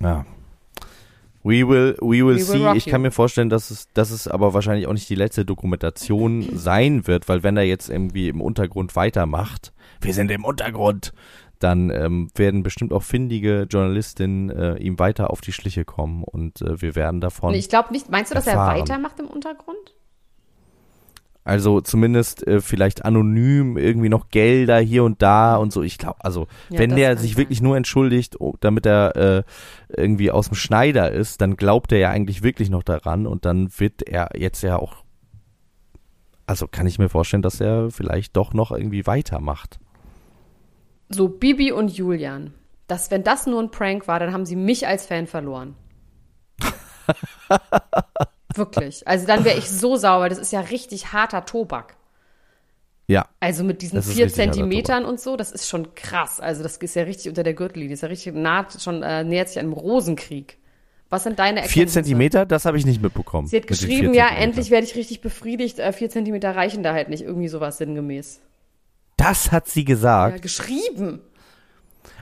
[0.00, 0.24] Ja,
[1.44, 2.58] We will, we will we see.
[2.58, 5.44] Will ich kann mir vorstellen, dass es, dass es aber wahrscheinlich auch nicht die letzte
[5.44, 11.12] Dokumentation sein wird, weil wenn er jetzt irgendwie im Untergrund weitermacht, wir sind im Untergrund,
[11.58, 16.62] dann ähm, werden bestimmt auch findige Journalistinnen äh, ihm weiter auf die Schliche kommen und
[16.62, 17.54] äh, wir werden davon.
[17.54, 18.10] Ich glaube nicht.
[18.10, 18.76] Meinst du, dass erfahren.
[18.76, 19.94] er weitermacht im Untergrund?
[21.44, 25.82] Also zumindest äh, vielleicht anonym irgendwie noch Gelder hier und da und so.
[25.82, 27.38] Ich glaube, also ja, wenn der sich sein.
[27.38, 29.42] wirklich nur entschuldigt, oh, damit er äh,
[29.88, 33.68] irgendwie aus dem Schneider ist, dann glaubt er ja eigentlich wirklich noch daran und dann
[33.78, 35.04] wird er jetzt ja auch,
[36.46, 39.78] also kann ich mir vorstellen, dass er vielleicht doch noch irgendwie weitermacht.
[41.10, 42.54] So Bibi und Julian,
[42.86, 45.76] dass wenn das nur ein Prank war, dann haben sie mich als Fan verloren.
[48.54, 49.06] Wirklich.
[49.06, 50.28] Also dann wäre ich so sauer.
[50.28, 51.96] Das ist ja richtig harter Tobak.
[53.06, 53.28] Ja.
[53.40, 56.40] Also mit diesen vier Zentimetern und so, das ist schon krass.
[56.40, 57.90] Also das ist ja richtig unter der Gürtellinie.
[57.90, 60.58] Das ist ja richtig naht, schon äh, nähert sich einem Rosenkrieg.
[61.10, 61.72] Was sind deine Erkenntnisse?
[61.74, 63.46] Vier Zentimeter, das habe ich nicht mitbekommen.
[63.46, 65.78] Sie hat geschrieben, ja, endlich werde ich richtig befriedigt.
[65.78, 67.22] Äh, vier Zentimeter reichen da halt nicht.
[67.22, 68.40] Irgendwie sowas sinngemäß.
[69.16, 70.36] Das hat sie gesagt.
[70.36, 71.20] Ja, geschrieben.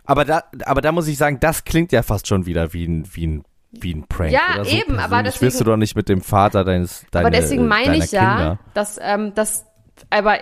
[0.04, 3.08] Aber da, aber da muss ich sagen, das klingt ja fast schon wieder wie ein,
[3.12, 4.30] wie ein wie ein Prank.
[4.32, 5.46] Ja, oder so eben, aber deswegen.
[5.46, 8.18] Wirst du doch nicht mit dem Vater deines deine, Aber deswegen meine ich Kinder.
[8.20, 9.66] ja, dass, ähm, dass,
[10.10, 10.36] aber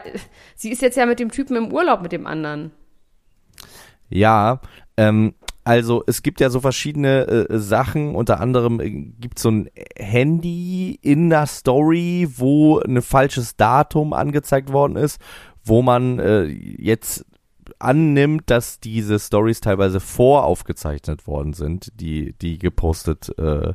[0.56, 2.72] sie ist jetzt ja mit dem Typen im Urlaub mit dem anderen.
[4.08, 4.60] Ja,
[4.96, 9.50] ähm, Also es gibt ja so verschiedene äh, Sachen, unter anderem äh, gibt es so
[9.50, 15.20] ein Handy in der Story, wo ein falsches Datum angezeigt worden ist,
[15.62, 17.24] wo man äh, jetzt
[17.80, 23.74] annimmt, dass diese Stories teilweise voraufgezeichnet worden sind, die, die gepostet, äh,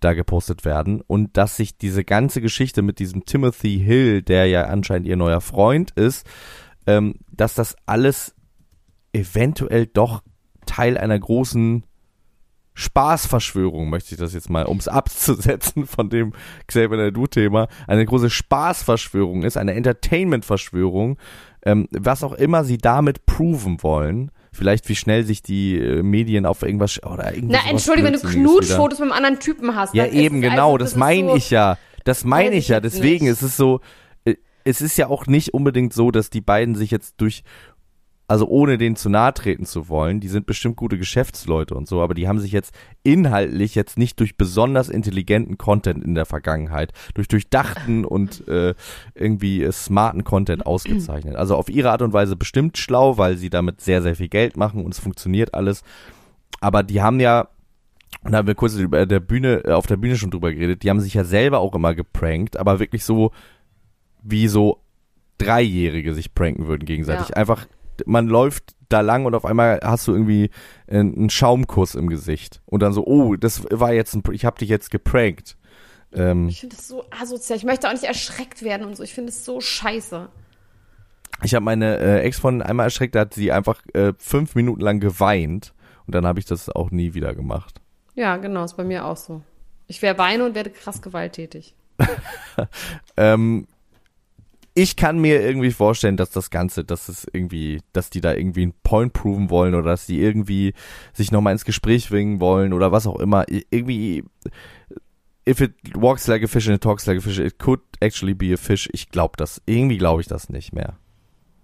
[0.00, 1.00] da gepostet werden.
[1.00, 5.40] Und dass sich diese ganze Geschichte mit diesem Timothy Hill, der ja anscheinend ihr neuer
[5.40, 6.26] Freund ist,
[6.86, 8.34] ähm, dass das alles
[9.12, 10.22] eventuell doch
[10.66, 11.84] Teil einer großen
[12.74, 16.32] Spaßverschwörung, möchte ich das jetzt mal, um es abzusetzen von dem
[16.66, 21.18] Xavier Nadu-Thema, eine große Spaßverschwörung ist, eine Entertainment-Verschwörung,
[21.64, 24.30] ähm, was auch immer sie damit proven wollen.
[24.52, 27.62] Vielleicht wie schnell sich die äh, Medien auf irgendwas oder irgendwas.
[27.64, 29.94] Na, entschuldige, wenn du Knutschfotos mit einem anderen Typen hast.
[29.94, 31.78] Ja, eben, genau, also, das, das meine so, ich ja.
[32.04, 32.80] Das meine ich ja.
[32.80, 33.32] Deswegen nicht.
[33.32, 33.80] ist es so,
[34.24, 37.44] äh, es ist ja auch nicht unbedingt so, dass die beiden sich jetzt durch
[38.32, 42.00] also ohne denen zu nahe treten zu wollen, die sind bestimmt gute Geschäftsleute und so,
[42.00, 46.94] aber die haben sich jetzt inhaltlich jetzt nicht durch besonders intelligenten Content in der Vergangenheit,
[47.12, 48.72] durch durchdachten und äh,
[49.14, 51.36] irgendwie äh, smarten Content ausgezeichnet.
[51.36, 54.56] Also auf ihre Art und Weise bestimmt schlau, weil sie damit sehr, sehr viel Geld
[54.56, 55.82] machen und es funktioniert alles.
[56.62, 57.48] Aber die haben ja
[58.24, 60.84] und da haben wir kurz über der Bühne, äh, auf der Bühne schon drüber geredet,
[60.84, 63.30] die haben sich ja selber auch immer geprankt, aber wirklich so,
[64.22, 64.78] wie so
[65.36, 67.28] Dreijährige sich pranken würden gegenseitig.
[67.28, 67.36] Ja.
[67.36, 67.66] Einfach
[68.06, 70.50] man läuft da lang und auf einmal hast du irgendwie
[70.86, 74.68] einen Schaumkuss im Gesicht und dann so, oh, das war jetzt ein, ich hab dich
[74.68, 75.56] jetzt geprankt.
[76.12, 77.56] Ähm, ich finde das so asozial.
[77.56, 79.02] Ich möchte auch nicht erschreckt werden und so.
[79.02, 80.28] Ich finde es so scheiße.
[81.42, 85.00] Ich habe meine äh, Ex-Freundin einmal erschreckt, da hat sie einfach äh, fünf Minuten lang
[85.00, 85.72] geweint
[86.06, 87.80] und dann habe ich das auch nie wieder gemacht.
[88.14, 89.42] Ja, genau, ist bei mir auch so.
[89.86, 91.74] Ich wäre weine und werde krass gewalttätig.
[93.16, 93.66] ähm,
[94.74, 98.62] ich kann mir irgendwie vorstellen, dass das Ganze, dass es irgendwie, dass die da irgendwie
[98.62, 100.72] einen Point proven wollen oder dass die irgendwie
[101.12, 103.44] sich nochmal ins Gespräch bringen wollen oder was auch immer.
[103.48, 104.24] Irgendwie,
[105.46, 108.34] if it walks like a fish and it talks like a fish, it could actually
[108.34, 108.88] be a fish.
[108.92, 110.96] Ich glaube das, irgendwie glaube ich das nicht mehr.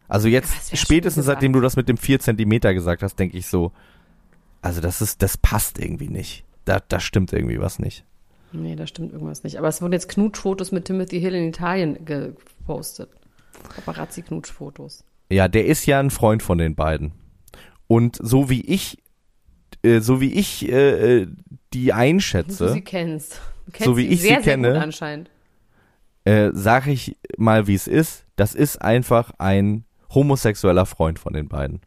[0.06, 3.72] Also jetzt, spätestens seitdem du das mit dem 4 Zentimeter gesagt hast, denke ich so,
[4.62, 6.44] also das ist, das passt irgendwie nicht.
[6.64, 8.04] Da, da stimmt irgendwie was nicht.
[8.52, 9.58] Nee, da stimmt irgendwas nicht.
[9.58, 13.10] Aber es wurden jetzt Knutfotos mit Timothy Hill in Italien gepostet.
[13.74, 15.04] Paparazzi-Knutschfotos.
[15.30, 17.12] Ja, der ist ja ein Freund von den beiden.
[17.86, 18.98] Und so wie ich,
[19.82, 21.26] äh, so wie ich äh, äh
[21.74, 22.66] die einschätze.
[22.66, 23.40] Du sie kennst.
[23.66, 24.72] Du kennst so wie ich sehr, sie kenne.
[24.72, 25.30] Sehr anscheinend.
[26.24, 28.24] Äh, sag ich mal, wie es ist.
[28.36, 29.84] Das ist einfach ein
[30.14, 31.80] homosexueller Freund von den beiden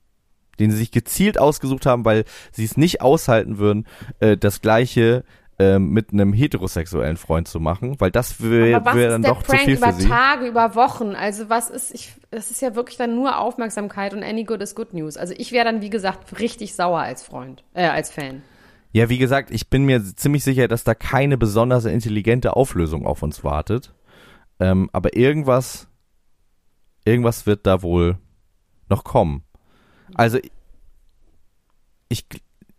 [0.59, 3.87] den sie sich gezielt ausgesucht haben, weil sie es nicht aushalten würden,
[4.19, 5.23] äh, das gleiche
[5.61, 9.65] ähm, mit einem heterosexuellen Freund zu machen, weil das wäre wär dann doch Prank zu
[9.65, 10.07] viel über für sie.
[10.07, 11.13] Tage, über Wochen.
[11.13, 14.73] Also was ist, ich, das ist ja wirklich dann nur Aufmerksamkeit und any good is
[14.73, 15.17] good news.
[15.17, 18.41] Also ich wäre dann, wie gesagt, richtig sauer als Freund, äh, als Fan.
[18.91, 23.21] Ja, wie gesagt, ich bin mir ziemlich sicher, dass da keine besonders intelligente Auflösung auf
[23.21, 23.93] uns wartet.
[24.59, 25.87] Ähm, aber irgendwas,
[27.05, 28.17] irgendwas wird da wohl
[28.89, 29.43] noch kommen.
[30.15, 30.39] Also
[32.09, 32.25] ich,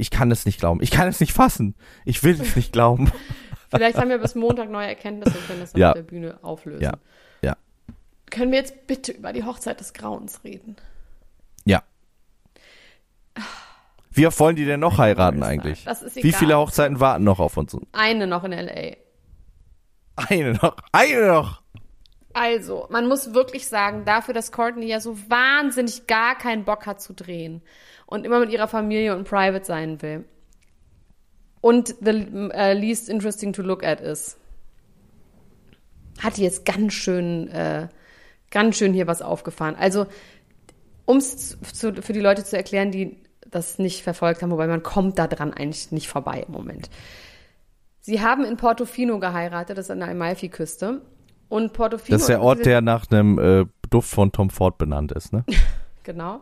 [0.02, 0.82] ich kann es nicht glauben.
[0.82, 1.76] Ich kann es nicht fassen.
[2.04, 3.12] Ich will es nicht glauben.
[3.70, 5.90] Vielleicht haben wir bis Montag neue Erkenntnisse und können das ja.
[5.90, 6.82] auf der Bühne auflösen.
[6.82, 6.92] Ja.
[7.40, 7.56] ja.
[8.28, 10.74] Können wir jetzt bitte über die Hochzeit des Grauens reden?
[11.64, 11.84] Ja.
[14.10, 15.84] Wie oft wollen die denn noch heiraten eigentlich?
[15.84, 16.28] Das ist egal.
[16.28, 17.76] Wie viele Hochzeiten warten noch auf uns?
[17.92, 18.96] Eine noch in L.A.
[20.16, 20.76] Eine noch.
[20.90, 21.62] Eine noch.
[22.34, 27.00] Also, man muss wirklich sagen, dafür, dass Courtney ja so wahnsinnig gar keinen Bock hat
[27.00, 27.62] zu drehen
[28.12, 30.24] und immer mit ihrer Familie und private sein will.
[31.62, 34.36] Und the uh, least interesting to look at is.
[36.18, 37.88] Hat jetzt ganz schön, äh,
[38.50, 39.76] ganz schön hier was aufgefahren.
[39.76, 40.06] Also,
[41.06, 43.16] um es für die Leute zu erklären, die
[43.50, 46.90] das nicht verfolgt haben, wobei man kommt da dran eigentlich nicht vorbei im Moment.
[48.00, 51.00] Sie haben in Portofino geheiratet, das ist an der Amalfi-Küste.
[51.48, 52.14] Und Portofino.
[52.14, 55.44] Das ist der Ort, der nach einem äh, Duft von Tom Ford benannt ist, ne?
[56.02, 56.40] genau.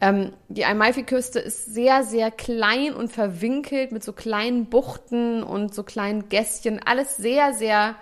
[0.00, 5.82] Ähm, die Amalfi-Küste ist sehr, sehr klein und verwinkelt mit so kleinen Buchten und so
[5.82, 6.80] kleinen Gästchen.
[6.84, 7.96] Alles sehr, sehr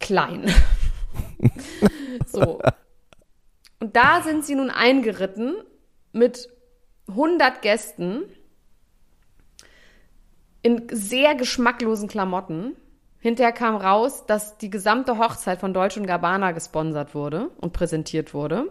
[0.00, 0.52] klein.
[2.26, 2.60] so.
[3.80, 5.54] Und da sind sie nun eingeritten
[6.12, 6.48] mit
[7.08, 8.24] 100 Gästen
[10.62, 12.76] in sehr geschmacklosen Klamotten
[13.24, 18.34] Hinterher kam raus, dass die gesamte Hochzeit von Deutsche und Gabbana gesponsert wurde und präsentiert
[18.34, 18.70] wurde.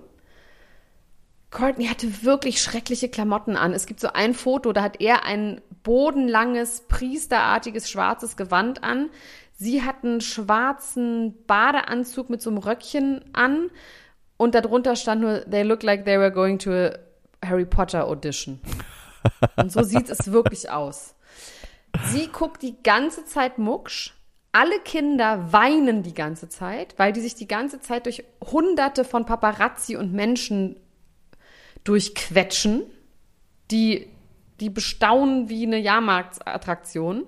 [1.54, 3.74] Courtney hatte wirklich schreckliche Klamotten an.
[3.74, 9.10] Es gibt so ein Foto, da hat er ein bodenlanges, priesterartiges schwarzes Gewand an.
[9.56, 13.70] Sie hat einen schwarzen Badeanzug mit so einem Röckchen an
[14.36, 16.94] und darunter stand nur, they look like they were going to a
[17.46, 18.60] Harry Potter Audition.
[19.56, 21.16] Und so sieht es wirklich aus.
[22.06, 24.14] Sie guckt die ganze Zeit mucksch.
[24.52, 29.26] Alle Kinder weinen die ganze Zeit, weil die sich die ganze Zeit durch hunderte von
[29.26, 30.78] Paparazzi und Menschen
[31.84, 32.84] durchquetschen,
[33.72, 34.08] die,
[34.60, 37.26] die bestaunen wie eine Jahrmarktsattraktion.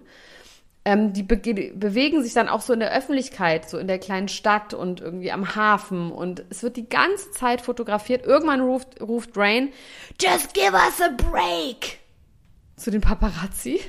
[0.87, 4.27] Ähm, die be bewegen sich dann auch so in der Öffentlichkeit, so in der kleinen
[4.27, 6.11] Stadt und irgendwie am Hafen.
[6.11, 8.23] Und es wird die ganze Zeit fotografiert.
[8.23, 9.71] Irgendwann ruft, ruft Rain,
[10.21, 11.99] just give us a break!
[12.75, 13.79] Zu den Paparazzi.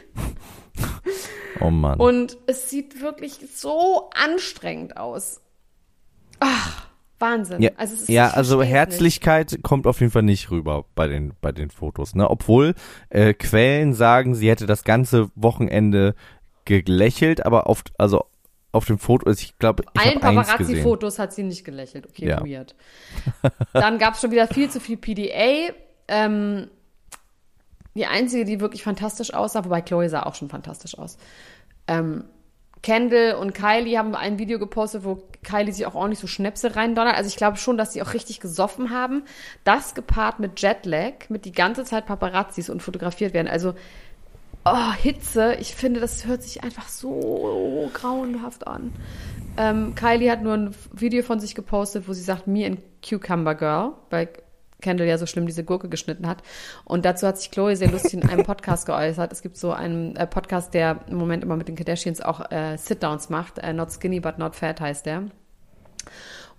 [1.60, 1.98] Oh Mann.
[1.98, 5.40] Und es sieht wirklich so anstrengend aus.
[6.40, 6.85] Ach,
[7.18, 7.62] Wahnsinn.
[7.62, 11.70] Ja, also, ja, also Herzlichkeit kommt auf jeden Fall nicht rüber bei den, bei den
[11.70, 12.14] Fotos.
[12.14, 12.28] Ne?
[12.28, 12.74] Obwohl
[13.08, 16.14] äh, Quellen sagen, sie hätte das ganze Wochenende
[16.64, 18.26] gelächelt, aber auf, also
[18.72, 20.20] auf dem Foto, ich glaube, ich Allen.
[20.20, 22.06] Paparazzi-Fotos hat sie nicht gelächelt.
[22.06, 22.44] Okay, Ja.
[22.44, 22.74] weird.
[23.72, 25.72] Dann gab es schon wieder viel zu viel PDA.
[26.08, 26.68] Ähm,
[27.94, 31.16] die einzige, die wirklich fantastisch aussah, wobei Chloe sah auch schon fantastisch aus.
[31.88, 32.24] Ähm,
[32.82, 37.16] Kendall und Kylie haben ein Video gepostet, wo Kylie sich auch ordentlich so Schnäpse reindonnert.
[37.16, 39.24] Also ich glaube schon, dass sie auch richtig gesoffen haben.
[39.64, 43.48] Das gepaart mit Jetlag, mit die ganze Zeit Paparazzis und fotografiert werden.
[43.48, 43.74] Also
[44.64, 48.92] oh, Hitze, ich finde, das hört sich einfach so grauenhaft an.
[49.56, 53.54] Ähm, Kylie hat nur ein Video von sich gepostet, wo sie sagt, me and Cucumber
[53.54, 54.28] Girl, weil
[54.80, 56.42] Kendall ja so schlimm diese Gurke geschnitten hat.
[56.84, 59.32] Und dazu hat sich Chloe sehr lustig in einem Podcast geäußert.
[59.32, 62.76] Es gibt so einen äh, Podcast, der im Moment immer mit den Kardashians auch äh,
[62.76, 63.58] Sit-Downs macht.
[63.58, 65.24] Äh, not Skinny, but not Fat heißt der.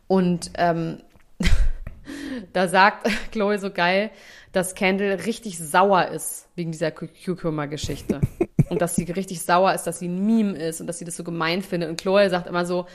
[0.08, 1.02] Und ähm,
[2.54, 4.12] da sagt Chloe so geil,
[4.52, 8.22] dass Kendall richtig sauer ist wegen dieser Cu- Cucumber-Geschichte.
[8.70, 11.16] und dass sie richtig sauer ist, dass sie ein Meme ist und dass sie das
[11.18, 11.90] so gemein findet.
[11.90, 12.86] Und Chloe sagt immer so,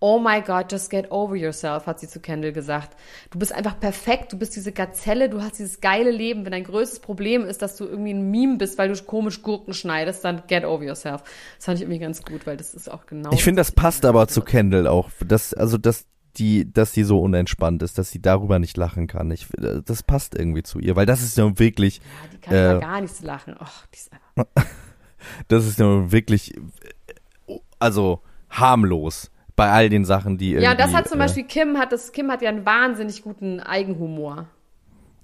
[0.00, 2.96] oh my God, just get over yourself, hat sie zu Kendall gesagt.
[3.30, 6.44] Du bist einfach perfekt, du bist diese Gazelle, du hast dieses geile Leben.
[6.44, 9.74] Wenn dein größtes Problem ist, dass du irgendwie ein Meme bist, weil du komisch Gurken
[9.74, 11.22] schneidest, dann get over yourself.
[11.56, 13.32] Das fand ich irgendwie ganz gut, weil das ist auch genau.
[13.32, 15.10] Ich finde, das passt aber zu Kendall auch.
[15.26, 16.06] Das, also, dass
[16.36, 19.30] die, dass sie so unentspannt ist, dass sie darüber nicht lachen kann.
[19.32, 22.70] Ich, das passt irgendwie zu ihr, weil das ist ja wirklich, Ja, die kann Äh,
[22.70, 23.54] über gar nichts lachen.
[23.58, 24.46] Och, die ist einfach
[25.48, 30.64] das ist ja wirklich, äh, also harmlos bei all den Sachen, die irgendwie.
[30.64, 33.60] Ja, das hat zum äh, Beispiel Kim hat das, Kim hat ja einen wahnsinnig guten
[33.60, 34.46] Eigenhumor.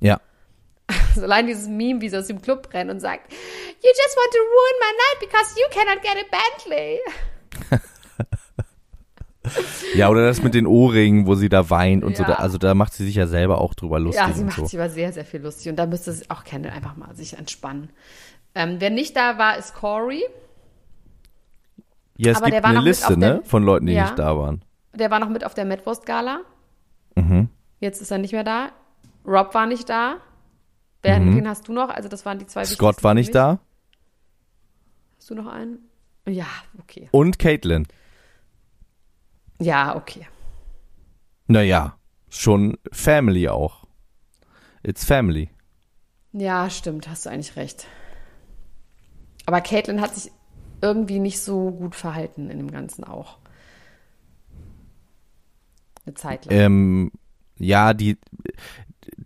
[0.01, 0.21] Ja,
[1.15, 4.33] Also allein dieses Meme, wie sie aus dem Club rennt und sagt, You just want
[4.33, 6.27] to ruin my night because you cannot get a
[7.71, 7.81] Bentley.
[9.99, 12.23] ja, oder das mit den Ohrringen, wo sie da weint und so.
[12.25, 12.31] Ja.
[12.31, 14.67] Da, also da macht sie sich ja selber auch drüber lustig Ja, sie macht so.
[14.67, 15.71] sich aber sehr, sehr viel lustig.
[15.71, 17.91] Und da müsste sich auch Kendall einfach mal sich entspannen.
[18.55, 20.25] Ähm, wer nicht da war, ist Corey.
[22.17, 24.05] Ja, es aber der gibt war eine Liste, ne, von Leuten, die Ja.
[24.05, 24.65] nicht da waren.
[24.95, 26.41] Der war noch mit auf der Metwurst-Gala.
[27.17, 27.49] Mhm.
[27.81, 28.71] Jetzt ist er nicht mehr da.
[29.27, 30.17] Rob war nicht da.
[31.03, 31.37] Wer, Mhm.
[31.37, 31.89] Wen hast du noch?
[31.91, 33.59] Also das waren die zwei Scott war nicht da
[35.19, 35.79] Hast du noch einen?
[36.27, 36.47] Ja,
[36.79, 37.09] okay.
[37.11, 37.87] und Caitlin.
[39.61, 40.27] Ja, okay.
[41.47, 41.97] Naja,
[42.31, 43.85] schon Family auch.
[44.83, 45.51] It's Family.
[46.33, 47.87] Ja, stimmt, hast du eigentlich recht.
[49.47, 50.33] Aber Caitlin hat sich
[50.85, 53.39] irgendwie nicht so gut verhalten in dem Ganzen auch.
[56.05, 56.55] Eine Zeit lang.
[56.55, 57.13] Ähm,
[57.59, 58.19] ja, die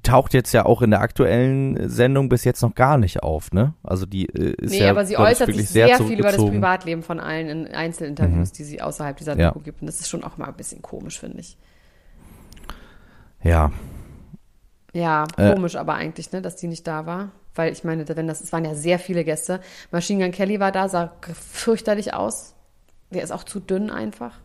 [0.03, 3.75] taucht jetzt ja auch in der aktuellen Sendung bis jetzt noch gar nicht auf, ne?
[3.83, 6.41] Also die äh, ist nee, ja aber sie äußert sich sehr, viel über das.
[6.41, 6.49] Mhm.
[6.51, 9.49] Privatleben von allen in Einzelinterviews, die sie außerhalb dieser Ja.
[9.49, 9.81] Doku gibt.
[9.81, 11.57] Und das ist schon auch mal ein bisschen komisch, finde ich.
[13.43, 13.73] Ja,
[14.93, 15.55] Ja, Äh.
[15.55, 17.31] komisch aber eigentlich, ne, dass die nicht da war.
[17.55, 19.61] Weil ich meine, wenn das, es waren ja sehr viele Gäste.
[19.91, 21.13] Machine Gun Kelly war da, sah
[21.53, 22.55] fürchterlich aus.
[23.11, 24.39] Der ist auch zu dünn einfach.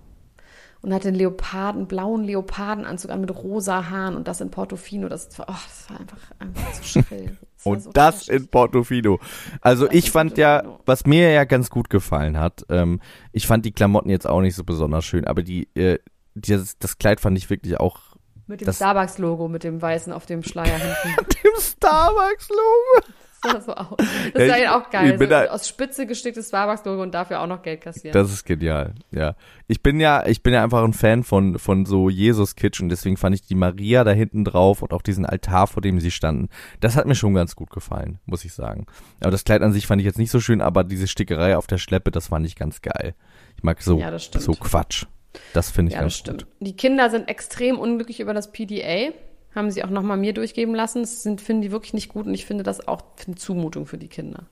[0.81, 5.07] Und hatte einen Leoparden, blauen Leopardenanzug an mit rosa Haaren und das in Portofino.
[5.07, 7.37] Das war, oh, das war einfach, einfach zu schrill.
[7.55, 9.19] Das Und so das in Portofino.
[9.61, 12.99] Also Das ich fand ja, was mir ja ganz gut gefallen hat, ähm,
[13.31, 15.99] ich fand die Klamotten jetzt auch nicht so besonders schön, aber die, äh,
[16.35, 18.12] dieses, das Kleid fand ich wirklich auch
[18.53, 21.15] Mit dem Starbucks-Logo, mit dem weißen auf dem Schleier hinten.
[21.43, 23.13] dem Starbucks-Logo.
[23.45, 23.97] Das so aus.
[24.33, 25.17] Das Ja, ist ja auch geil.
[25.19, 28.13] so da- aus Spitze gesticktes Starbucks-Logo und dafür auch noch Geld kassieren.
[28.13, 29.35] Das ist genial, ja.
[29.67, 33.17] Ich bin ja, ich bin ja einfach ein Fan von, von so Jesus-Kitsch und deswegen
[33.17, 36.47] fand ich die Maria da hinten drauf und auch diesen Altar, vor dem sie standen.
[36.79, 38.85] Das hat mir schon ganz gut gefallen, muss ich sagen.
[39.19, 41.67] Aber das Kleid an sich fand ich jetzt nicht so schön, aber diese Stickerei auf
[41.67, 43.13] der Schleppe, das fand ich ganz geil.
[43.57, 45.05] Ich mag so, Ja, so Quatsch.
[45.53, 46.45] Das finde ich Ja, das ganz stimmt.
[46.45, 46.67] gut.
[46.67, 49.11] Die Kinder sind extrem unglücklich über das PDA.
[49.55, 51.01] Haben sie auch nochmal mir durchgeben lassen.
[51.01, 53.97] Das sind, finden die wirklich nicht gut und ich finde das auch eine Zumutung für
[53.97, 54.45] die Kinder.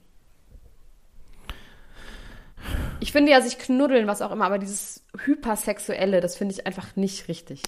[2.99, 6.95] Ich finde ja sich knuddeln, was auch immer, aber dieses Hypersexuelle, das finde ich einfach
[6.95, 7.63] nicht richtig.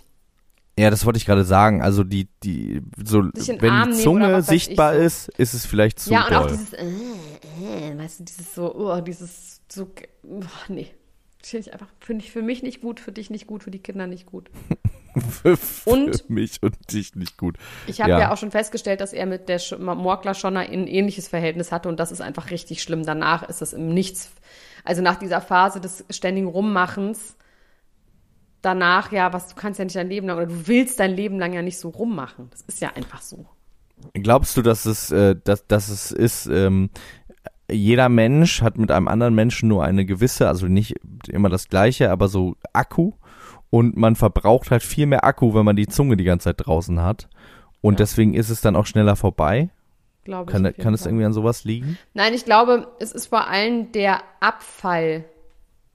[0.78, 1.82] Ja, das wollte ich gerade sagen.
[1.82, 6.32] Also die, die, so, wenn die Zunge sichtbar ist, ist es vielleicht zu ja, und
[6.32, 6.38] doll.
[6.38, 9.88] auch dieses, äh, äh, weißt du, dieses so, oh, dieses so,
[10.24, 10.90] oh, nee.
[11.46, 13.80] Finde ich einfach, finde ich für mich nicht gut, für dich nicht gut, für die
[13.80, 14.50] Kinder nicht gut.
[15.30, 17.58] für, für Und- mich und dich nicht gut.
[17.86, 18.20] Ich habe ja.
[18.20, 18.32] Ja.
[18.32, 22.00] auch schon festgestellt, dass er mit der Sch Morgler Schonner ein ähnliches Verhältnis hatte und
[22.00, 23.06] das ist einfach richtig schlimm.
[23.06, 24.32] Danach ist es im Nichts,
[24.86, 27.36] also nach dieser Phase des ständigen Rummachens,
[28.62, 31.38] danach ja, was du kannst ja nicht dein Leben lang oder du willst dein Leben
[31.40, 32.48] lang ja nicht so rummachen.
[32.52, 33.46] Das ist ja einfach so.
[34.14, 36.90] Glaubst du, dass es, äh, dass, dass es ist, ähm,
[37.74, 40.96] jeder Mensch hat mit einem anderen Menschen nur eine gewisse, also nicht
[41.30, 43.14] immer das gleiche, aber so Akku
[43.70, 47.02] und man verbraucht halt viel mehr Akku, wenn man die Zunge die ganze Zeit draußen
[47.02, 47.28] hat
[47.82, 47.98] und Ja.
[47.98, 49.70] deswegen ist es dann auch schneller vorbei.
[50.24, 50.78] Glaube Kann, ich.
[50.78, 51.98] kann es irgendwie an sowas liegen?
[52.14, 55.26] Nein, ich glaube, es ist vor allem der Abfall.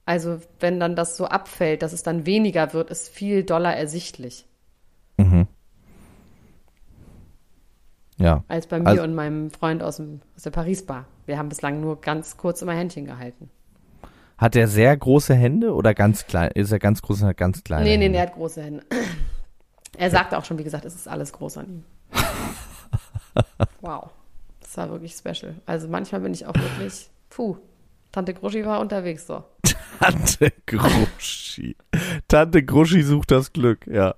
[0.04, 4.44] Also wenn dann das so abfällt, dass es dann weniger wird, ist viel doller ersichtlich
[8.18, 8.42] Ja.
[8.48, 11.06] als bei mir Also- und meinem Freund aus, dem, aus der Paris-Bar.
[11.26, 13.50] Wir haben bislang nur ganz kurz immer Händchen gehalten.
[14.36, 16.50] Hat er sehr große Hände oder ganz klein?
[16.54, 18.18] Ist er ganz groß hat ganz kleine nee, nee, Hände?
[18.18, 18.84] er hat große Hände.
[19.96, 21.84] Er sagte auch schon, wie gesagt, es ist alles groß an ihm.
[23.80, 24.10] wow.
[24.60, 25.54] Das war wirklich special.
[25.66, 27.56] Also manchmal bin ich auch wirklich, puh,
[28.12, 29.42] Tante Gruschi war unterwegs so.
[30.00, 31.76] Tante Gruschi.
[32.28, 34.14] Tante Gruschi sucht das Glück, ja.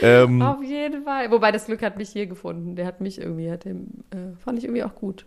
[0.00, 1.30] Ähm, Auf jeden Fall.
[1.30, 2.76] Wobei das Glück hat mich hier gefunden.
[2.76, 5.26] Der hat mich irgendwie, hat dem, äh, fand ich irgendwie auch gut.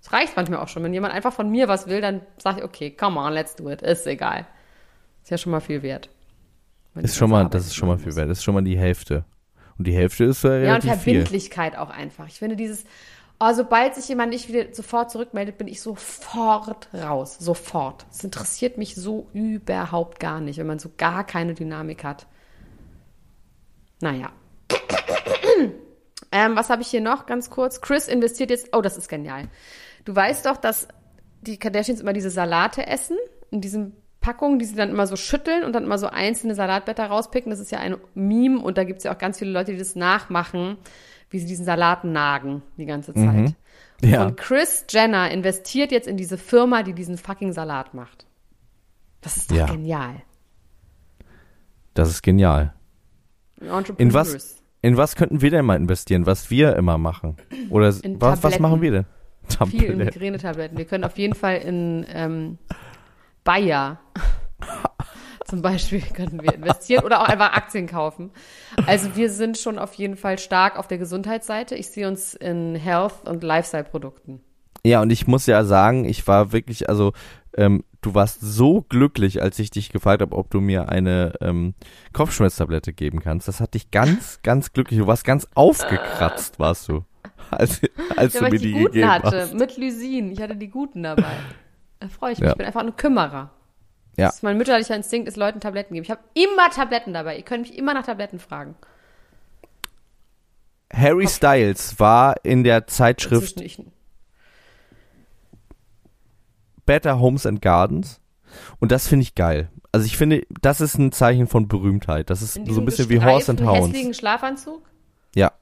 [0.00, 0.82] Es reicht manchmal auch schon.
[0.82, 3.70] Wenn jemand einfach von mir was will, dann sage ich, okay, come on, let's do
[3.70, 3.82] it.
[3.82, 4.46] Ist egal.
[5.22, 6.08] Ist ja schon mal viel wert.
[6.96, 8.28] Ist schon mal, das ist schon mal viel wert.
[8.28, 9.24] Das ist schon mal die Hälfte.
[9.78, 11.14] Und die Hälfte ist äh, Ja, und relativ viel.
[11.14, 12.26] Verbindlichkeit auch einfach.
[12.26, 12.84] Ich finde dieses,
[13.42, 17.36] oh, sobald sich jemand nicht wieder sofort zurückmeldet, bin ich sofort raus.
[17.38, 18.06] Sofort.
[18.10, 22.26] Es interessiert mich so überhaupt gar nicht, wenn man so gar keine Dynamik hat.
[24.00, 24.30] Naja.
[26.32, 27.80] ähm, was habe ich hier noch ganz kurz?
[27.80, 29.48] Chris investiert jetzt, oh, das ist genial.
[30.04, 30.88] Du weißt doch, dass
[31.40, 33.16] die Kardashians immer diese Salate essen,
[33.50, 37.06] in diesen Packungen, die sie dann immer so schütteln und dann immer so einzelne Salatblätter
[37.06, 37.50] rauspicken.
[37.50, 39.78] Das ist ja ein Meme und da gibt es ja auch ganz viele Leute, die
[39.78, 40.78] das nachmachen,
[41.32, 43.54] wie sie diesen Salat nagen die ganze Zeit.
[44.02, 44.26] Ja.
[44.26, 48.26] Und Chris Jenner investiert jetzt in diese Firma, die diesen fucking Salat macht.
[49.20, 49.66] Das ist doch Ja.
[49.66, 50.22] genial.
[51.94, 52.74] Das ist genial.
[53.98, 57.36] In was, in was könnten wir denn mal investieren, was wir immer machen?
[57.70, 58.62] Oder In was, was Tabletten.
[58.62, 59.06] machen wir denn?
[59.68, 59.98] Viel in Tabletten.
[59.98, 60.78] Migränetabletten.
[60.78, 62.58] Wir können auf jeden Fall in ähm,
[63.44, 64.00] Bayer
[65.52, 68.30] zum Beispiel könnten wir investieren oder auch einfach Aktien kaufen.
[68.86, 71.74] Also wir sind schon auf jeden Fall stark auf der Gesundheitsseite.
[71.74, 74.40] Ich sehe uns in Health- und Lifestyle-Produkten.
[74.82, 77.12] Ja, und ich muss ja sagen, ich war wirklich, also
[77.54, 81.74] ähm, du warst so glücklich, als ich dich gefragt habe, ob du mir eine ähm,
[82.14, 83.46] Kopfschmerztablette geben kannst.
[83.46, 85.00] Das hat dich ganz, ganz glücklich.
[85.00, 87.04] Du warst ganz aufgekratzt, warst du,
[87.50, 87.82] als,
[88.16, 89.54] als Ja, du mir die die guten gegeben hatte, hast.
[89.54, 90.32] mit Lysin.
[90.32, 91.24] Ich hatte die guten dabei.
[92.00, 92.46] Da freue ich mich.
[92.46, 92.52] Ja.
[92.54, 93.52] Ich bin einfach ein Kümmerer.
[94.16, 94.26] Ja.
[94.26, 96.04] Das ist mein mütterlicher Instinkt, ist Leuten Tabletten geben.
[96.04, 97.36] Ich habe immer Tabletten dabei.
[97.36, 98.74] Ihr könnt mich immer nach Tabletten fragen.
[100.92, 103.62] Harry Styles war in der Zeitschrift
[106.84, 108.20] Better Homes and Gardens.
[108.78, 109.70] Und das finde ich geil.
[109.92, 112.28] Also ich finde, das ist ein Zeichen von Berühmtheit.
[112.28, 113.88] Das ist so ein bisschen wie Horse and Hounds.
[113.88, 114.82] hässlichen Schlafanzug.
[115.34, 115.52] Ja.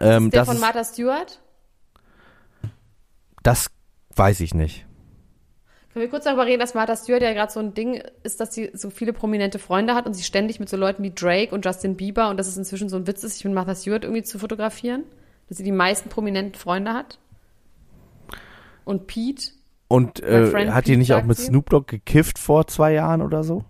[0.00, 1.40] Ähm, der das, von ist, Martha Stewart.
[3.42, 3.70] das
[4.16, 4.83] weiß ich nicht.
[5.94, 8.52] Können wir kurz darüber reden, dass Martha Stewart ja gerade so ein Ding ist, dass
[8.52, 11.64] sie so viele prominente Freunde hat und sie ständig mit so Leuten wie Drake und
[11.64, 14.24] Justin Bieber und dass es inzwischen so ein Witz ist, sich mit Martha Stewart irgendwie
[14.24, 15.04] zu fotografieren?
[15.48, 17.20] Dass sie die meisten prominenten Freunde hat?
[18.84, 19.52] Und Pete?
[19.86, 21.44] Und äh, hat die nicht auch mit sie.
[21.44, 23.64] Snoop Dogg gekifft vor zwei Jahren oder so?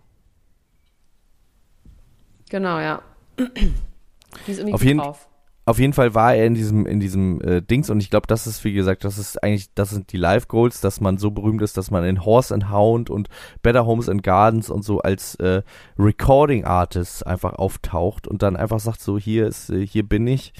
[2.48, 3.02] Genau, ja.
[3.38, 5.28] Die ist irgendwie Auf jeden- drauf.
[5.66, 8.46] Auf jeden Fall war er in diesem in diesem äh, Dings und ich glaube, das
[8.46, 11.62] ist wie gesagt, das ist eigentlich das sind die Life Goals, dass man so berühmt
[11.62, 13.28] ist, dass man in Horse and Hound und
[13.62, 15.62] Better Homes and Gardens und so als äh,
[15.98, 20.52] Recording Artist einfach auftaucht und dann einfach sagt so hier ist äh, hier bin ich,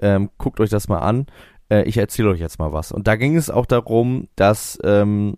[0.00, 1.26] ähm, guckt euch das mal an,
[1.70, 2.92] äh, ich erzähle euch jetzt mal was.
[2.92, 5.36] Und da ging es auch darum, dass ähm,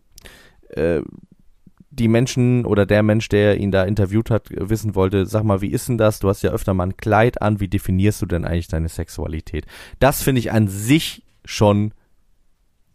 [0.70, 1.02] äh,
[2.00, 5.70] die Menschen oder der Mensch, der ihn da interviewt hat, wissen wollte, sag mal, wie
[5.70, 6.18] ist denn das?
[6.18, 9.66] Du hast ja öfter mal ein Kleid an, wie definierst du denn eigentlich deine Sexualität?
[10.00, 11.92] Das finde ich an sich schon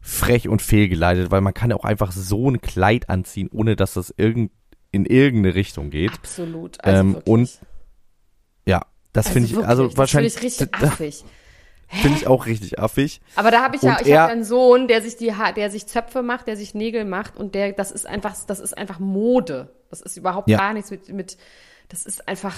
[0.01, 3.93] frech und fehlgeleitet, weil man kann ja auch einfach so ein Kleid anziehen, ohne dass
[3.93, 4.51] das irgend,
[4.91, 6.11] in irgendeine Richtung geht.
[6.13, 6.83] Absolut.
[6.83, 7.59] Also Ähm, und
[8.67, 8.81] Ja,
[9.13, 11.23] das also finde ich, also das wahrscheinlich finde ich richtig da- affig.
[11.87, 13.21] Finde ich auch richtig affig.
[13.35, 15.51] Aber da habe ich ja, Und ich er- habe einen Sohn, der sich die, Ha-
[15.51, 18.77] der sich Zöpfe macht, der sich Nägel macht und der, das ist einfach, das ist
[18.77, 19.69] einfach Mode.
[19.89, 20.57] Das ist überhaupt Ja.
[20.57, 21.37] gar nichts mit, mit,
[21.89, 22.55] das ist einfach,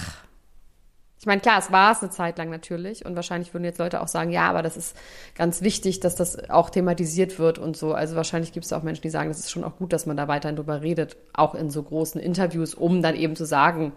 [1.20, 4.00] Ich meine, klar, es war es eine Zeit lang natürlich und wahrscheinlich würden jetzt Leute
[4.02, 4.96] auch sagen, ja, aber das ist
[5.34, 7.92] ganz wichtig, dass das auch thematisiert wird und so.
[7.92, 10.16] Also wahrscheinlich gibt es auch Menschen, die sagen, das ist schon auch gut, dass man
[10.16, 13.92] da weiterhin drüber redet, auch in so großen Interviews, um dann eben zu sagen,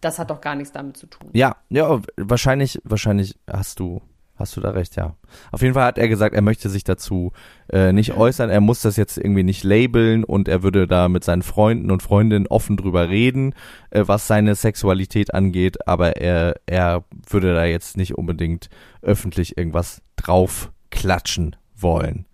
[0.00, 1.28] das hat doch gar nichts damit zu tun.
[1.34, 4.00] Ja, ja, wahrscheinlich, wahrscheinlich hast du
[4.42, 5.14] Hast du da recht, ja.
[5.52, 7.30] Auf jeden Fall hat er gesagt, er möchte sich dazu
[7.72, 8.50] äh, nicht äußern.
[8.50, 12.02] Er muss das jetzt irgendwie nicht labeln und er würde da mit seinen Freunden und
[12.02, 13.54] Freundinnen offen drüber reden,
[13.90, 15.86] äh, was seine Sexualität angeht.
[15.86, 18.68] Aber er, er würde da jetzt nicht unbedingt
[19.00, 22.26] öffentlich irgendwas drauf klatschen wollen.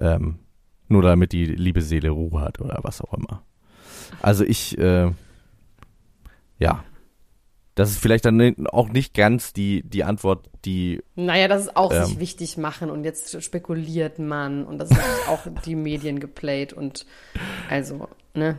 [0.00, 0.38] Ähm,
[0.88, 3.42] nur damit die liebe Seele Ruhe hat oder was auch immer.
[4.22, 5.10] Also ich, äh,
[6.58, 6.82] ja,
[7.74, 11.02] das ist vielleicht dann auch nicht ganz die, die Antwort, die.
[11.14, 15.00] Naja, das ist auch ähm, sich wichtig machen und jetzt spekuliert man und das ist
[15.28, 17.06] auch die Medien geplayt und
[17.70, 18.58] also, ne?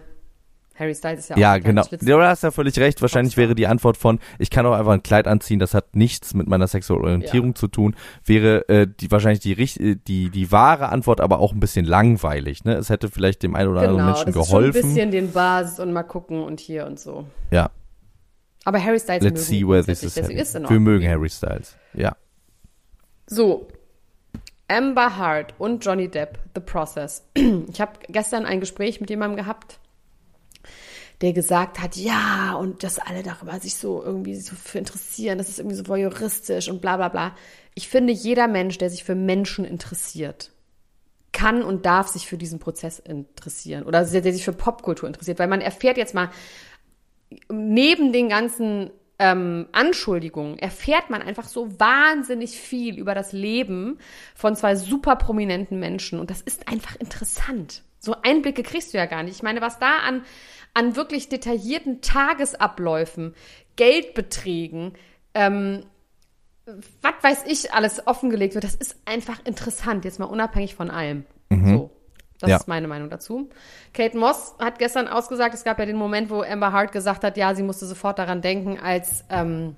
[0.76, 1.84] Harry Styles ist ja auch Ja, genau.
[2.02, 3.00] Du hast ja völlig recht.
[3.04, 6.34] Wahrscheinlich wäre die Antwort von, ich kann auch einfach ein Kleid anziehen, das hat nichts
[6.34, 7.56] mit meiner sexuellen Orientierung ja.
[7.56, 7.96] zu tun,
[8.26, 12.64] wäre äh, die wahrscheinlich die, äh, die, die wahre Antwort, aber auch ein bisschen langweilig.
[12.64, 12.74] Ne?
[12.74, 14.70] Es hätte vielleicht dem einen oder anderen genau, Menschen das geholfen.
[14.70, 17.28] Ist schon ein bisschen den Basis und mal gucken und hier und so.
[17.52, 17.70] Ja,
[18.66, 20.70] aber Harry Styles Let's see where this is heading.
[20.70, 22.16] Wir mögen Harry Styles, ja.
[23.28, 23.68] So,
[24.68, 27.24] Amber Hart und Johnny Depp, The Process.
[27.36, 29.80] Ich habe gestern ein Gespräch mit jemandem gehabt,
[31.22, 35.50] der gesagt hat, ja, und dass alle darüber sich so irgendwie so für interessieren, das
[35.50, 37.36] ist irgendwie so voyeuristisch und bla bla bla.
[37.76, 40.52] Ich finde, jeder Mensch, der sich für Menschen interessiert,
[41.32, 45.40] kann und darf sich für diesen Prozess interessieren oder der, der sich für Popkultur interessiert,
[45.40, 46.30] weil man erfährt jetzt mal
[47.50, 54.00] neben den ganzen ähm, Anschuldigungen erfährt man einfach so wahnsinnig viel über das Leben
[54.36, 57.84] von zwei super prominenten Menschen und das ist einfach interessant.
[58.00, 59.36] So Einblicke kriegst du ja gar nicht.
[59.36, 60.24] Ich meine, was da an,
[60.74, 63.34] an wirklich detaillierten Tagesabläufen,
[63.76, 64.94] Geldbeträgen,
[65.34, 65.86] ähm,
[67.02, 71.26] was weiß ich, alles offengelegt wird, das ist einfach interessant, jetzt mal unabhängig von allem.
[71.50, 71.70] Mhm.
[71.70, 71.83] So.
[72.44, 72.58] Das ja.
[72.58, 73.50] ist meine Meinung dazu.
[73.94, 77.38] Kate Moss hat gestern ausgesagt, es gab ja den Moment, wo Amber Hart gesagt hat,
[77.38, 79.78] ja, sie musste sofort daran denken, als ähm,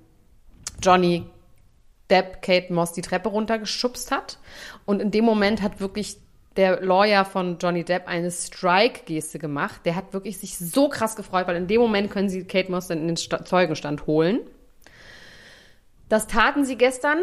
[0.81, 1.27] Johnny
[2.09, 4.39] Depp Kate Moss die Treppe runtergeschubst hat.
[4.85, 6.17] Und in dem Moment hat wirklich
[6.55, 9.81] der Lawyer von Johnny Depp eine Strike-Geste gemacht.
[9.85, 12.87] Der hat wirklich sich so krass gefreut, weil in dem Moment können sie Kate Moss
[12.87, 14.39] dann in den St Zeugenstand holen.
[16.09, 17.19] Das taten sie gestern.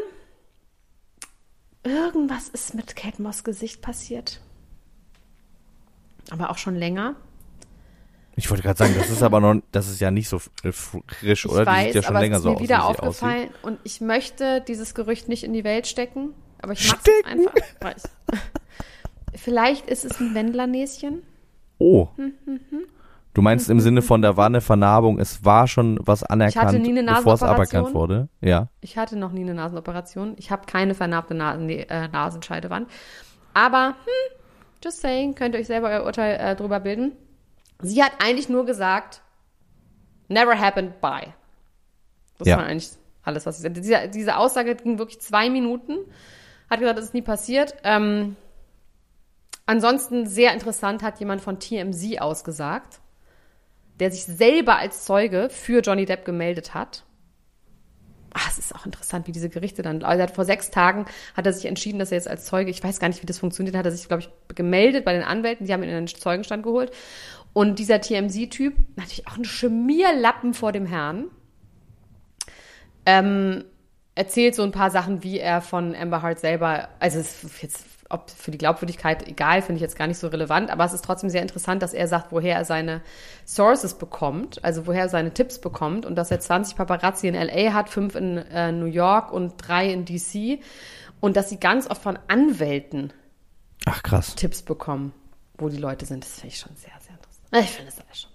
[1.82, 4.40] Irgendwas ist mit Kate Moss Gesicht passiert
[6.30, 7.16] aber auch schon länger.
[8.34, 11.62] Ich wollte gerade sagen, das ist aber noch, das ist ja nicht so frisch, oder?
[11.62, 13.50] Ich weiß, die sieht ja schon aber länger es ist mir so wieder aus, aufgefallen
[13.62, 16.30] und ich möchte dieses Gerücht nicht in die Welt stecken,
[16.62, 17.52] aber ich mache es einfach.
[17.54, 21.22] Ich, vielleicht ist es ein Wendlernäschen.
[21.78, 22.08] Oh.
[22.16, 22.84] Hm, hm, hm.
[23.34, 27.34] Du meinst im Sinne von, da war eine Vernarbung, es war schon was anerkannt, bevor
[27.34, 28.28] es aberkannt wurde?
[28.42, 28.68] Ja.
[28.82, 30.34] Ich hatte noch nie eine Nasenoperation.
[30.36, 32.90] Ich habe keine vernarbte Nasen, äh, Nasenscheidewand.
[33.54, 34.41] Aber, hm,
[34.82, 37.12] Just saying, könnt ihr euch selber euer Urteil äh, drüber bilden.
[37.80, 39.22] Sie hat eigentlich nur gesagt,
[40.28, 41.34] never happened, bye.
[42.38, 42.56] Das ja.
[42.56, 42.90] war eigentlich
[43.22, 43.80] alles, was sie sagte.
[43.80, 45.98] Diese, diese Aussage ging wirklich zwei Minuten.
[46.68, 47.74] Hat gesagt, das ist nie passiert.
[47.84, 48.36] Ähm,
[49.66, 53.00] ansonsten sehr interessant hat jemand von TMZ ausgesagt,
[54.00, 57.04] der sich selber als Zeuge für Johnny Depp gemeldet hat
[58.34, 60.02] ach, es ist auch interessant, wie diese Gerichte dann.
[60.02, 63.00] Also vor sechs Tagen hat er sich entschieden, dass er jetzt als Zeuge, ich weiß
[63.00, 65.72] gar nicht, wie das funktioniert, hat er sich, glaube ich, gemeldet bei den Anwälten, die
[65.72, 66.92] haben ihn in den Zeugenstand geholt.
[67.52, 71.26] Und dieser TMZ-Typ, natürlich auch ein Schmierlappen vor dem Herrn,
[73.04, 73.64] ähm,
[74.14, 77.91] erzählt so ein paar Sachen, wie er von Amber Hart selber, also es ist jetzt
[78.12, 81.04] ob für die Glaubwürdigkeit egal, finde ich jetzt gar nicht so relevant, aber es ist
[81.04, 83.00] trotzdem sehr interessant, dass er sagt, woher er seine
[83.46, 87.72] Sources bekommt, also woher er seine Tipps bekommt und dass er 20 Paparazzi in LA
[87.72, 90.60] hat, fünf in äh, New York und drei in DC
[91.20, 93.12] und dass sie ganz oft von Anwälten
[93.86, 94.02] Ach.
[94.36, 95.12] Tipps bekommen,
[95.58, 96.24] wo die Leute sind.
[96.24, 97.64] Das finde ich schon sehr, sehr interessant.
[97.64, 98.31] Ich finde das alles schon.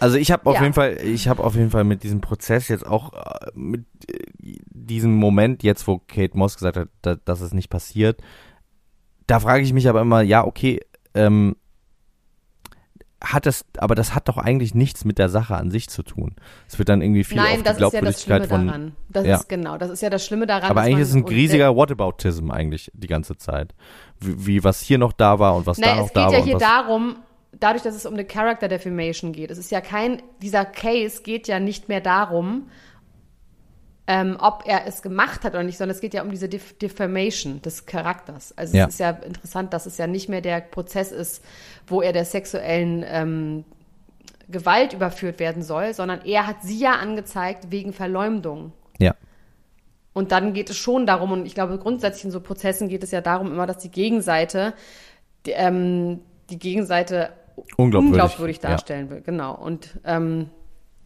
[0.00, 0.62] Also ich habe auf ja.
[0.62, 4.56] jeden Fall, ich habe auf jeden Fall mit diesem Prozess jetzt auch äh, mit äh,
[4.70, 8.20] diesem Moment jetzt, wo Kate Moss gesagt hat, da, dass es nicht passiert,
[9.26, 10.80] da frage ich mich aber immer, ja okay,
[11.14, 11.54] ähm,
[13.22, 16.36] hat das, aber das hat doch eigentlich nichts mit der Sache an sich zu tun.
[16.66, 18.96] Es wird dann irgendwie viel Nein, auf das die Glaubwürdigkeit ist ja das Schlimme daran.
[19.10, 19.36] Das ja.
[19.36, 20.70] ist genau, das ist ja das Schlimme daran.
[20.70, 23.74] Aber eigentlich ist es ein riesiger Whataboutism eigentlich die ganze Zeit.
[24.20, 26.32] Wie, wie, was hier noch da war und was Nein, da noch da war.
[26.32, 27.16] Es geht ja hier darum,
[27.60, 31.46] dadurch, dass es um eine Character Defamation geht, es ist ja kein, dieser Case geht
[31.46, 32.68] ja nicht mehr darum,
[34.06, 36.76] ähm, ob er es gemacht hat oder nicht, sondern es geht ja um diese Def
[36.78, 38.56] Defamation des Charakters.
[38.58, 38.86] Also ja.
[38.86, 41.44] es ist ja interessant, dass es ja nicht mehr der Prozess ist,
[41.86, 43.64] wo er der sexuellen ähm,
[44.48, 48.72] Gewalt überführt werden soll, sondern er hat sie ja angezeigt wegen Verleumdung.
[48.98, 49.14] Ja.
[50.12, 53.12] Und dann geht es schon darum, und ich glaube, grundsätzlich in so Prozessen geht es
[53.12, 54.74] ja darum immer, dass die Gegenseite,
[55.46, 57.30] die, ähm, die Gegenseite
[57.76, 58.70] Unglaubwürdig, unglaubwürdig ja.
[58.70, 59.20] darstellen will.
[59.20, 59.54] Genau.
[59.54, 60.50] Und ähm,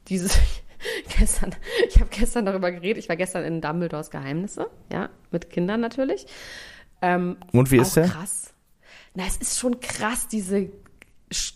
[0.09, 0.39] dieses
[1.19, 1.55] gestern,
[1.89, 6.27] ich habe gestern darüber geredet, ich war gestern in Dumbledores Geheimnisse, ja, mit Kindern natürlich.
[7.03, 8.09] Ähm, Und wie ist der?
[8.09, 8.55] krass.
[9.15, 10.71] Na, es ist schon krass, diese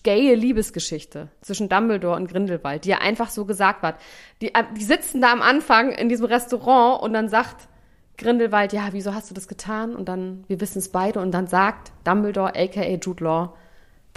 [0.03, 3.97] gaye Liebesgeschichte zwischen Dumbledore und Grindelwald, die ja einfach so gesagt wird.
[4.41, 7.68] Die, äh, die sitzen da am Anfang in diesem Restaurant und dann sagt
[8.16, 9.95] Grindelwald, ja, wieso hast du das getan?
[9.95, 13.55] Und dann, wir wissen es beide, und dann sagt Dumbledore, aka Jude Law,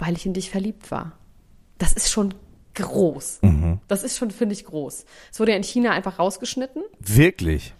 [0.02, 1.12] weil ich in dich verliebt war.
[1.78, 2.34] Das ist schon
[2.74, 3.38] groß.
[3.86, 5.04] Das ist schon, finde ich, groß.
[5.30, 6.82] Es wurde ja in China einfach rausgeschnitten.
[6.98, 7.72] Wirklich?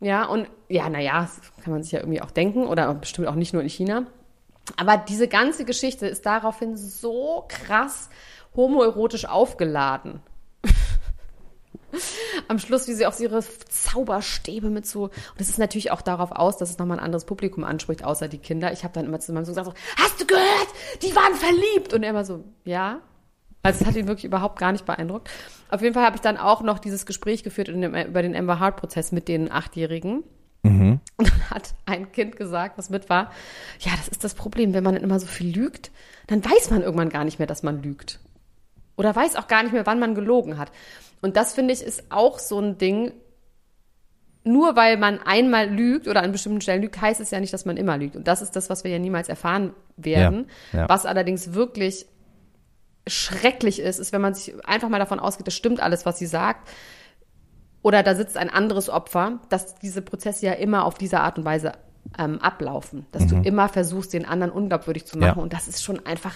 [0.00, 1.30] Ja, und ja, naja,
[1.62, 4.06] kann man sich ja irgendwie auch denken oder bestimmt auch nicht nur in China.
[4.76, 8.10] Aber diese ganze Geschichte ist daraufhin so krass
[8.56, 10.20] homoerotisch aufgeladen.
[12.48, 15.04] Am Schluss, wie sie auch ihre Zauberstäbe mit so.
[15.04, 18.28] Und es ist natürlich auch darauf aus, dass es nochmal ein anderes Publikum anspricht, außer
[18.28, 18.72] die Kinder.
[18.72, 20.68] Ich habe dann immer zu meinem Sohn gesagt: so, Hast du gehört?
[21.02, 21.92] Die waren verliebt.
[21.92, 23.00] Und er immer so: Ja.
[23.62, 25.28] Also, es hat ihn wirklich überhaupt gar nicht beeindruckt.
[25.70, 28.60] Auf jeden Fall habe ich dann auch noch dieses Gespräch geführt dem, über den Amber
[28.60, 30.22] Hart-Prozess mit den Achtjährigen.
[31.16, 33.30] Und dann hat ein Kind gesagt, was mit war,
[33.80, 35.90] ja, das ist das Problem, wenn man dann immer so viel lügt,
[36.26, 38.20] dann weiß man irgendwann gar nicht mehr, dass man lügt.
[38.96, 40.72] Oder weiß auch gar nicht mehr, wann man gelogen hat.
[41.20, 43.12] Und das finde ich ist auch so ein Ding.
[44.44, 47.64] Nur weil man einmal lügt oder an bestimmten Stellen lügt, heißt es ja nicht, dass
[47.64, 48.14] man immer lügt.
[48.14, 50.46] Und das ist das, was wir ja niemals erfahren werden.
[50.72, 50.88] Ja, ja.
[50.88, 52.06] Was allerdings wirklich
[53.08, 56.26] schrecklich ist, ist, wenn man sich einfach mal davon ausgeht, das stimmt alles, was sie
[56.26, 56.68] sagt.
[57.82, 61.44] Oder da sitzt ein anderes Opfer, dass diese Prozesse ja immer auf diese Art und
[61.44, 61.72] Weise
[62.18, 63.06] ähm, ablaufen.
[63.12, 65.30] Dass du immer versuchst, den anderen unglaubwürdig zu machen.
[65.30, 65.38] Mhm.
[65.38, 65.42] Ja.
[65.42, 66.34] Und das ist schon einfach.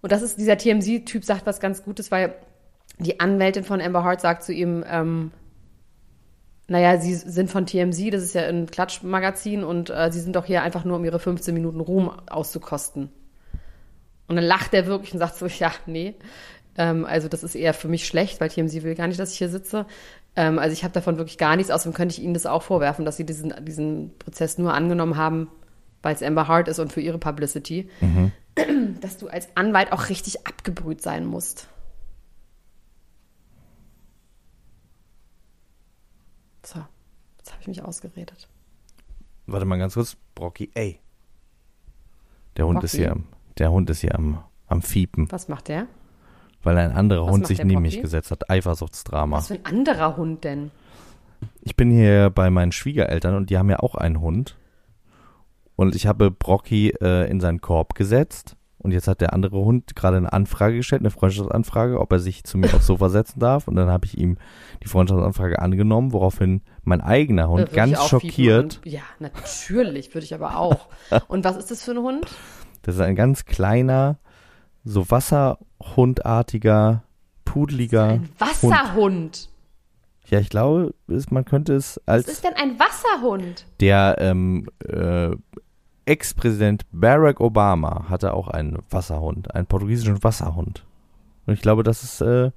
[0.00, 2.34] Und das ist, dieser TMZ-Typ sagt was ganz Gutes, weil
[2.98, 5.30] die Anwältin von Amber Hart sagt zu ihm, ähm,
[6.68, 10.44] naja, sie sind von TMZ, das ist ja ein Klatschmagazin und äh, sie sind doch
[10.44, 13.08] hier einfach nur, um ihre 15 Minuten Ruhm auszukosten.
[14.26, 16.14] Und dann lacht er wirklich und sagt so, ja, nee,
[16.76, 19.38] ähm, also das ist eher für mich schlecht, weil TMZ will gar nicht, dass ich
[19.38, 19.86] hier sitze.
[20.36, 23.04] Ähm, also ich habe davon wirklich gar nichts, außerdem könnte ich ihnen das auch vorwerfen,
[23.04, 25.48] dass sie diesen, diesen Prozess nur angenommen haben,
[26.02, 27.88] weil es Amber Hart ist und für ihre Publicity,
[29.00, 31.68] dass du als Anwalt auch richtig abgebrüht sein musst.
[36.64, 36.80] So,
[37.38, 38.48] jetzt habe ich mich ausgeredet.
[39.46, 40.16] Warte mal ganz kurz.
[40.34, 41.00] Brocky, ey.
[42.56, 43.02] Der Hund ist Brocky?
[43.04, 43.24] hier am,
[43.56, 45.86] der Hund ist hier am, am Fiepen, Was macht der?
[46.62, 48.50] weil ein anderer Was Hund sich neben mich gesetzt hat.
[48.50, 49.38] Eifersuchtsdrama.
[49.38, 50.70] Was für ein anderer Hund denn?
[51.62, 54.56] Ich bin hier bei meinen Schwiegereltern und die haben ja auch einen Hund.
[55.78, 58.56] Und ich habe Brocky äh, in seinen Korb gesetzt.
[58.78, 62.42] Und jetzt hat der andere Hund gerade eine Anfrage gestellt, eine Freundschaftsanfrage, ob er sich
[62.42, 63.68] zu mir aufs Sofa setzen darf.
[63.68, 64.38] Und dann habe ich ihm
[64.82, 70.34] die Freundschaftsanfrage angenommen, woraufhin mein eigener Hund ganz schockiert, fiepen und- Ja, natürlich, würde ich
[70.34, 70.88] aber auch.
[71.28, 72.26] Und was ist das für ein Hund?
[72.82, 74.18] das ist ein ganz kleiner,
[74.84, 77.02] so Wasserhundartiger,
[77.44, 79.48] pudeliger Ein Wasserhund.
[80.26, 80.94] Ja, ich glaube,
[81.30, 83.66] man könnte es Was als ist denn ein Wasserhund?
[83.80, 85.30] der ähm, äh,
[86.08, 90.84] Ex-Präsident Barack Obama hatte auch einen Wasserhund, einen portugiesischen Wasserhund.
[91.46, 92.50] Und ich glaube, das ist, äh,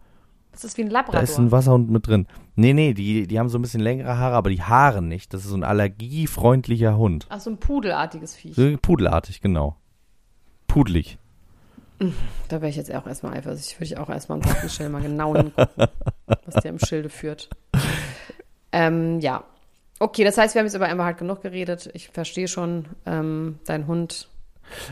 [0.51, 1.21] Das ist wie ein da Labrador.
[1.21, 2.27] ist ein Wasserhund mit drin.
[2.55, 5.33] Nee, nee, die, die haben so ein bisschen längere Haare, aber die Haare nicht.
[5.33, 7.25] Das ist so ein allergiefreundlicher Hund.
[7.29, 8.55] Ach, so ein pudelartiges Viech.
[8.55, 9.75] So pudelartig, genau.
[10.67, 11.17] Pudelig.
[12.47, 13.75] Da wäre ich jetzt auch erstmal eifersüchtig.
[13.79, 15.87] Würde ich auch erstmal an Sachen stellen, mal genau hingucken,
[16.45, 17.49] was der im Schilde führt.
[18.71, 19.43] Ähm, ja.
[20.01, 21.91] Okay, das heißt, wir haben jetzt über Amber Hart genug geredet.
[21.93, 24.29] Ich verstehe schon, ähm, dein Hund.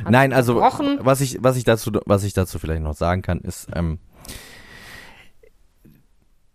[0.05, 0.99] hat Nein, also gebrochen.
[1.01, 3.97] was ich, was ich dazu, was ich dazu vielleicht noch sagen kann, ist, ähm,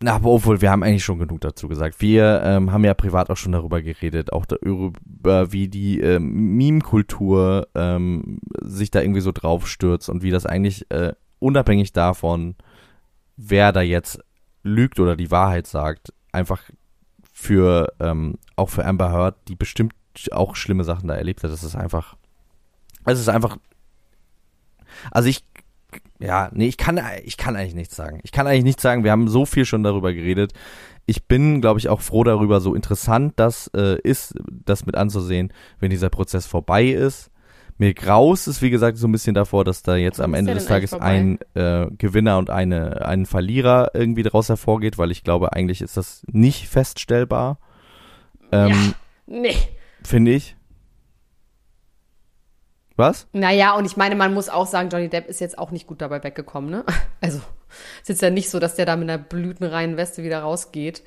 [0.01, 2.01] na, aber obwohl, wir haben eigentlich schon genug dazu gesagt.
[2.01, 7.67] Wir ähm, haben ja privat auch schon darüber geredet, auch darüber, wie die ähm, Meme-Kultur
[7.75, 12.55] ähm, sich da irgendwie so draufstürzt und wie das eigentlich äh, unabhängig davon,
[13.37, 14.21] wer da jetzt
[14.63, 16.63] lügt oder die Wahrheit sagt, einfach
[17.35, 19.93] für ähm, auch für Amber Heard, die bestimmt
[20.30, 22.16] auch schlimme Sachen da erlebt hat, das ist einfach,
[23.05, 23.59] es ist einfach,
[25.11, 25.45] also ich
[26.20, 28.20] ja, nee, ich kann, ich kann eigentlich nichts sagen.
[28.22, 29.05] Ich kann eigentlich nichts sagen.
[29.05, 30.53] Wir haben so viel schon darüber geredet.
[31.07, 35.53] Ich bin, glaube ich, auch froh darüber, so interessant das äh, ist, das mit anzusehen,
[35.80, 37.30] wenn dieser Prozess vorbei ist.
[37.77, 40.39] Mir graust es, wie gesagt, so ein bisschen davor, dass da jetzt Wann am ist
[40.39, 45.25] Ende des Tages ein äh, Gewinner und eine, ein Verlierer irgendwie daraus hervorgeht, weil ich
[45.25, 47.59] glaube, eigentlich ist das nicht feststellbar.
[48.53, 48.95] Ähm,
[49.27, 49.57] Nee.
[50.05, 50.57] Finde ich.
[52.97, 53.27] Was?
[53.33, 56.01] Naja, und ich meine, man muss auch sagen, Johnny Depp ist jetzt auch nicht gut
[56.01, 56.85] dabei weggekommen, ne?
[57.20, 60.41] Also, es ist jetzt ja nicht so, dass der da mit einer blütenreinen Weste wieder
[60.43, 61.03] rausgeht.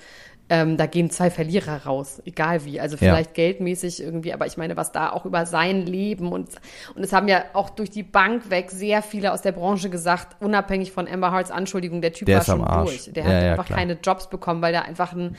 [0.49, 2.79] Ähm, da gehen zwei Verlierer raus, egal wie.
[2.79, 3.43] Also vielleicht ja.
[3.43, 6.49] geldmäßig irgendwie, aber ich meine, was da auch über sein Leben und,
[6.95, 10.41] und es haben ja auch durch die Bank weg sehr viele aus der Branche gesagt,
[10.41, 13.11] unabhängig von Amber Harts Anschuldigung, der Typ der war schon durch.
[13.11, 13.79] Der ja, hat ja, einfach klar.
[13.79, 15.35] keine Jobs bekommen, weil der einfach ein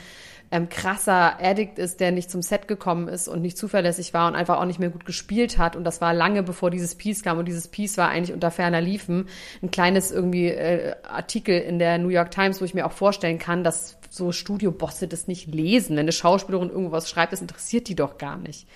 [0.51, 4.35] ähm, krasser Addict ist, der nicht zum Set gekommen ist und nicht zuverlässig war und
[4.35, 5.75] einfach auch nicht mehr gut gespielt hat.
[5.75, 7.37] Und das war lange bevor dieses Piece kam.
[7.37, 9.27] Und dieses Piece war eigentlich unter ferner Liefen.
[9.61, 13.37] Ein kleines irgendwie äh, Artikel in der New York Times, wo ich mir auch vorstellen
[13.37, 15.91] kann, dass so Studiobosse das nicht lesen.
[15.91, 18.67] Wenn eine Schauspielerin irgendwas schreibt, das interessiert die doch gar nicht.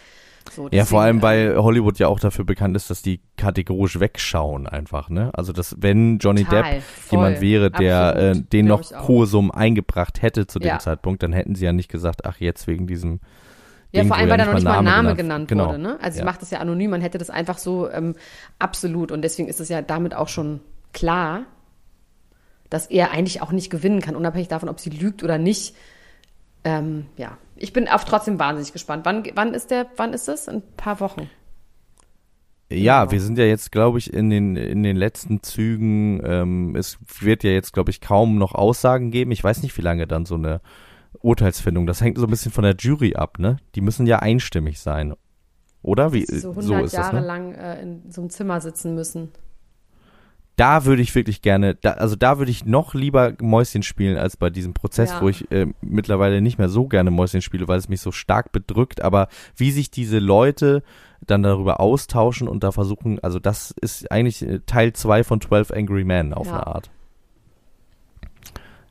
[0.51, 3.99] So, ja, vor allem, weil ähm, Hollywood ja auch dafür bekannt ist, dass die kategorisch
[3.99, 5.31] wegschauen einfach, ne?
[5.33, 9.51] Also, dass wenn Johnny Total, Depp voll, jemand wäre, der äh, den noch hohe Summen
[9.51, 10.79] eingebracht hätte zu dem ja.
[10.79, 13.19] Zeitpunkt, dann hätten sie ja nicht gesagt, ach, jetzt wegen diesem
[13.93, 15.67] ja, vor allem, weil da noch nicht mal ein Name genannt, genannt genau.
[15.67, 15.77] wurde.
[15.77, 15.97] Ne?
[16.01, 16.23] Also ja.
[16.23, 18.15] sie macht das ja anonym, man hätte das einfach so ähm,
[18.57, 19.11] absolut.
[19.11, 20.61] Und deswegen ist es ja damit auch schon
[20.93, 21.45] klar,
[22.71, 25.75] dass er eigentlich auch nicht gewinnen kann, unabhängig davon, ob sie lügt oder nicht.
[26.63, 29.05] Ähm, ja, ich bin auf trotzdem wahnsinnig gespannt.
[29.05, 30.49] Wann, wann ist der, wann ist das?
[30.49, 31.29] In ein paar Wochen.
[32.69, 36.21] Ja, wir sind ja jetzt, glaube ich, in den, in den letzten Zügen.
[36.25, 39.31] Ähm, es wird ja jetzt, glaube ich, kaum noch Aussagen geben.
[39.31, 40.59] Ich weiß nicht, wie lange dann so eine
[41.21, 41.87] Urteilsfindung.
[41.87, 43.57] Das hängt so ein bisschen von der Jury ab, ne?
[43.75, 45.13] Die müssen ja einstimmig sein.
[45.81, 46.11] Oder?
[46.11, 47.27] Wie, so 100 so ist Jahre das, ne?
[47.27, 49.31] lang äh, in so einem Zimmer sitzen müssen
[50.55, 54.37] da würde ich wirklich gerne, da, also da würde ich noch lieber Mäuschen spielen als
[54.37, 55.21] bei diesem Prozess, ja.
[55.21, 58.51] wo ich äh, mittlerweile nicht mehr so gerne Mäuschen spiele, weil es mich so stark
[58.51, 59.01] bedrückt.
[59.01, 60.83] Aber wie sich diese Leute
[61.21, 65.71] dann darüber austauschen und da versuchen, also das ist eigentlich äh, Teil 2 von 12
[65.71, 66.53] Angry Men auf ja.
[66.53, 66.91] eine Art.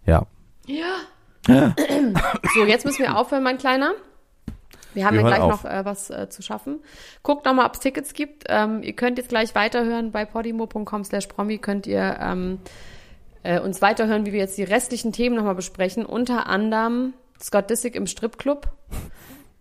[0.04, 0.26] Ja.
[0.66, 0.96] Ja.
[2.54, 3.92] so, jetzt müssen wir aufhören, mein Kleiner.
[4.94, 5.64] Wir haben wir ja gleich auf.
[5.64, 6.80] noch äh, was äh, zu schaffen.
[7.22, 8.44] Guckt nochmal, ob es Tickets gibt.
[8.48, 12.58] Ähm, ihr könnt jetzt gleich weiterhören bei podimo.com slash promi könnt ihr ähm,
[13.42, 16.04] äh, uns weiterhören, wie wir jetzt die restlichen Themen nochmal besprechen.
[16.04, 18.68] Unter anderem Scott Disick im Stripclub.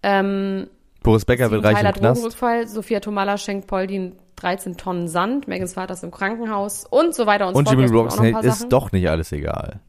[0.03, 0.67] Ähm,
[1.03, 2.37] Boris Becker wird reich im Knast.
[2.67, 5.47] Sophia Tomala schenkt Paulin 13 Tonnen Sand.
[5.47, 7.67] Megans Vater ist im Krankenhaus und so weiter und, so fort.
[7.67, 9.79] Und Jimmy Blocksberg ist doch nicht alles egal.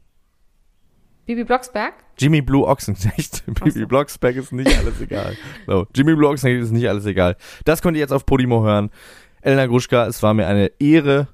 [1.25, 1.93] Bibi Blocksberg?
[2.17, 3.45] Jimmy Blue Ochsenknecht.
[3.45, 3.87] Bibi so.
[3.87, 5.35] Blocksberg ist nicht alles egal.
[5.67, 7.37] So, Jimmy Blue Ochsenknecht ist nicht alles egal.
[7.65, 8.89] Das könnt ihr jetzt auf Podimo hören.
[9.41, 11.27] Elena Gruschka, es war mir eine Ehre.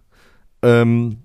[0.62, 1.24] Ähm,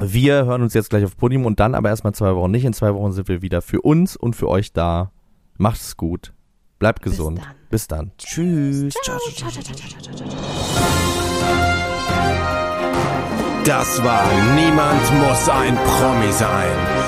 [0.00, 2.64] wir hören uns jetzt gleich auf Podimo und dann aber erstmal zwei Wochen nicht.
[2.64, 5.12] In zwei Wochen sind wir wieder für uns und für euch da.
[5.56, 6.32] Macht es gut.
[6.78, 7.40] Bleibt gesund.
[7.70, 8.12] Bis dann.
[8.12, 8.88] Bis dann.
[8.88, 8.94] Tschüss.
[9.02, 10.38] Ciao, ciao, ciao, ciao, ciao, ciao, ciao.
[13.64, 17.07] Das war Niemand muss ein Promi sein.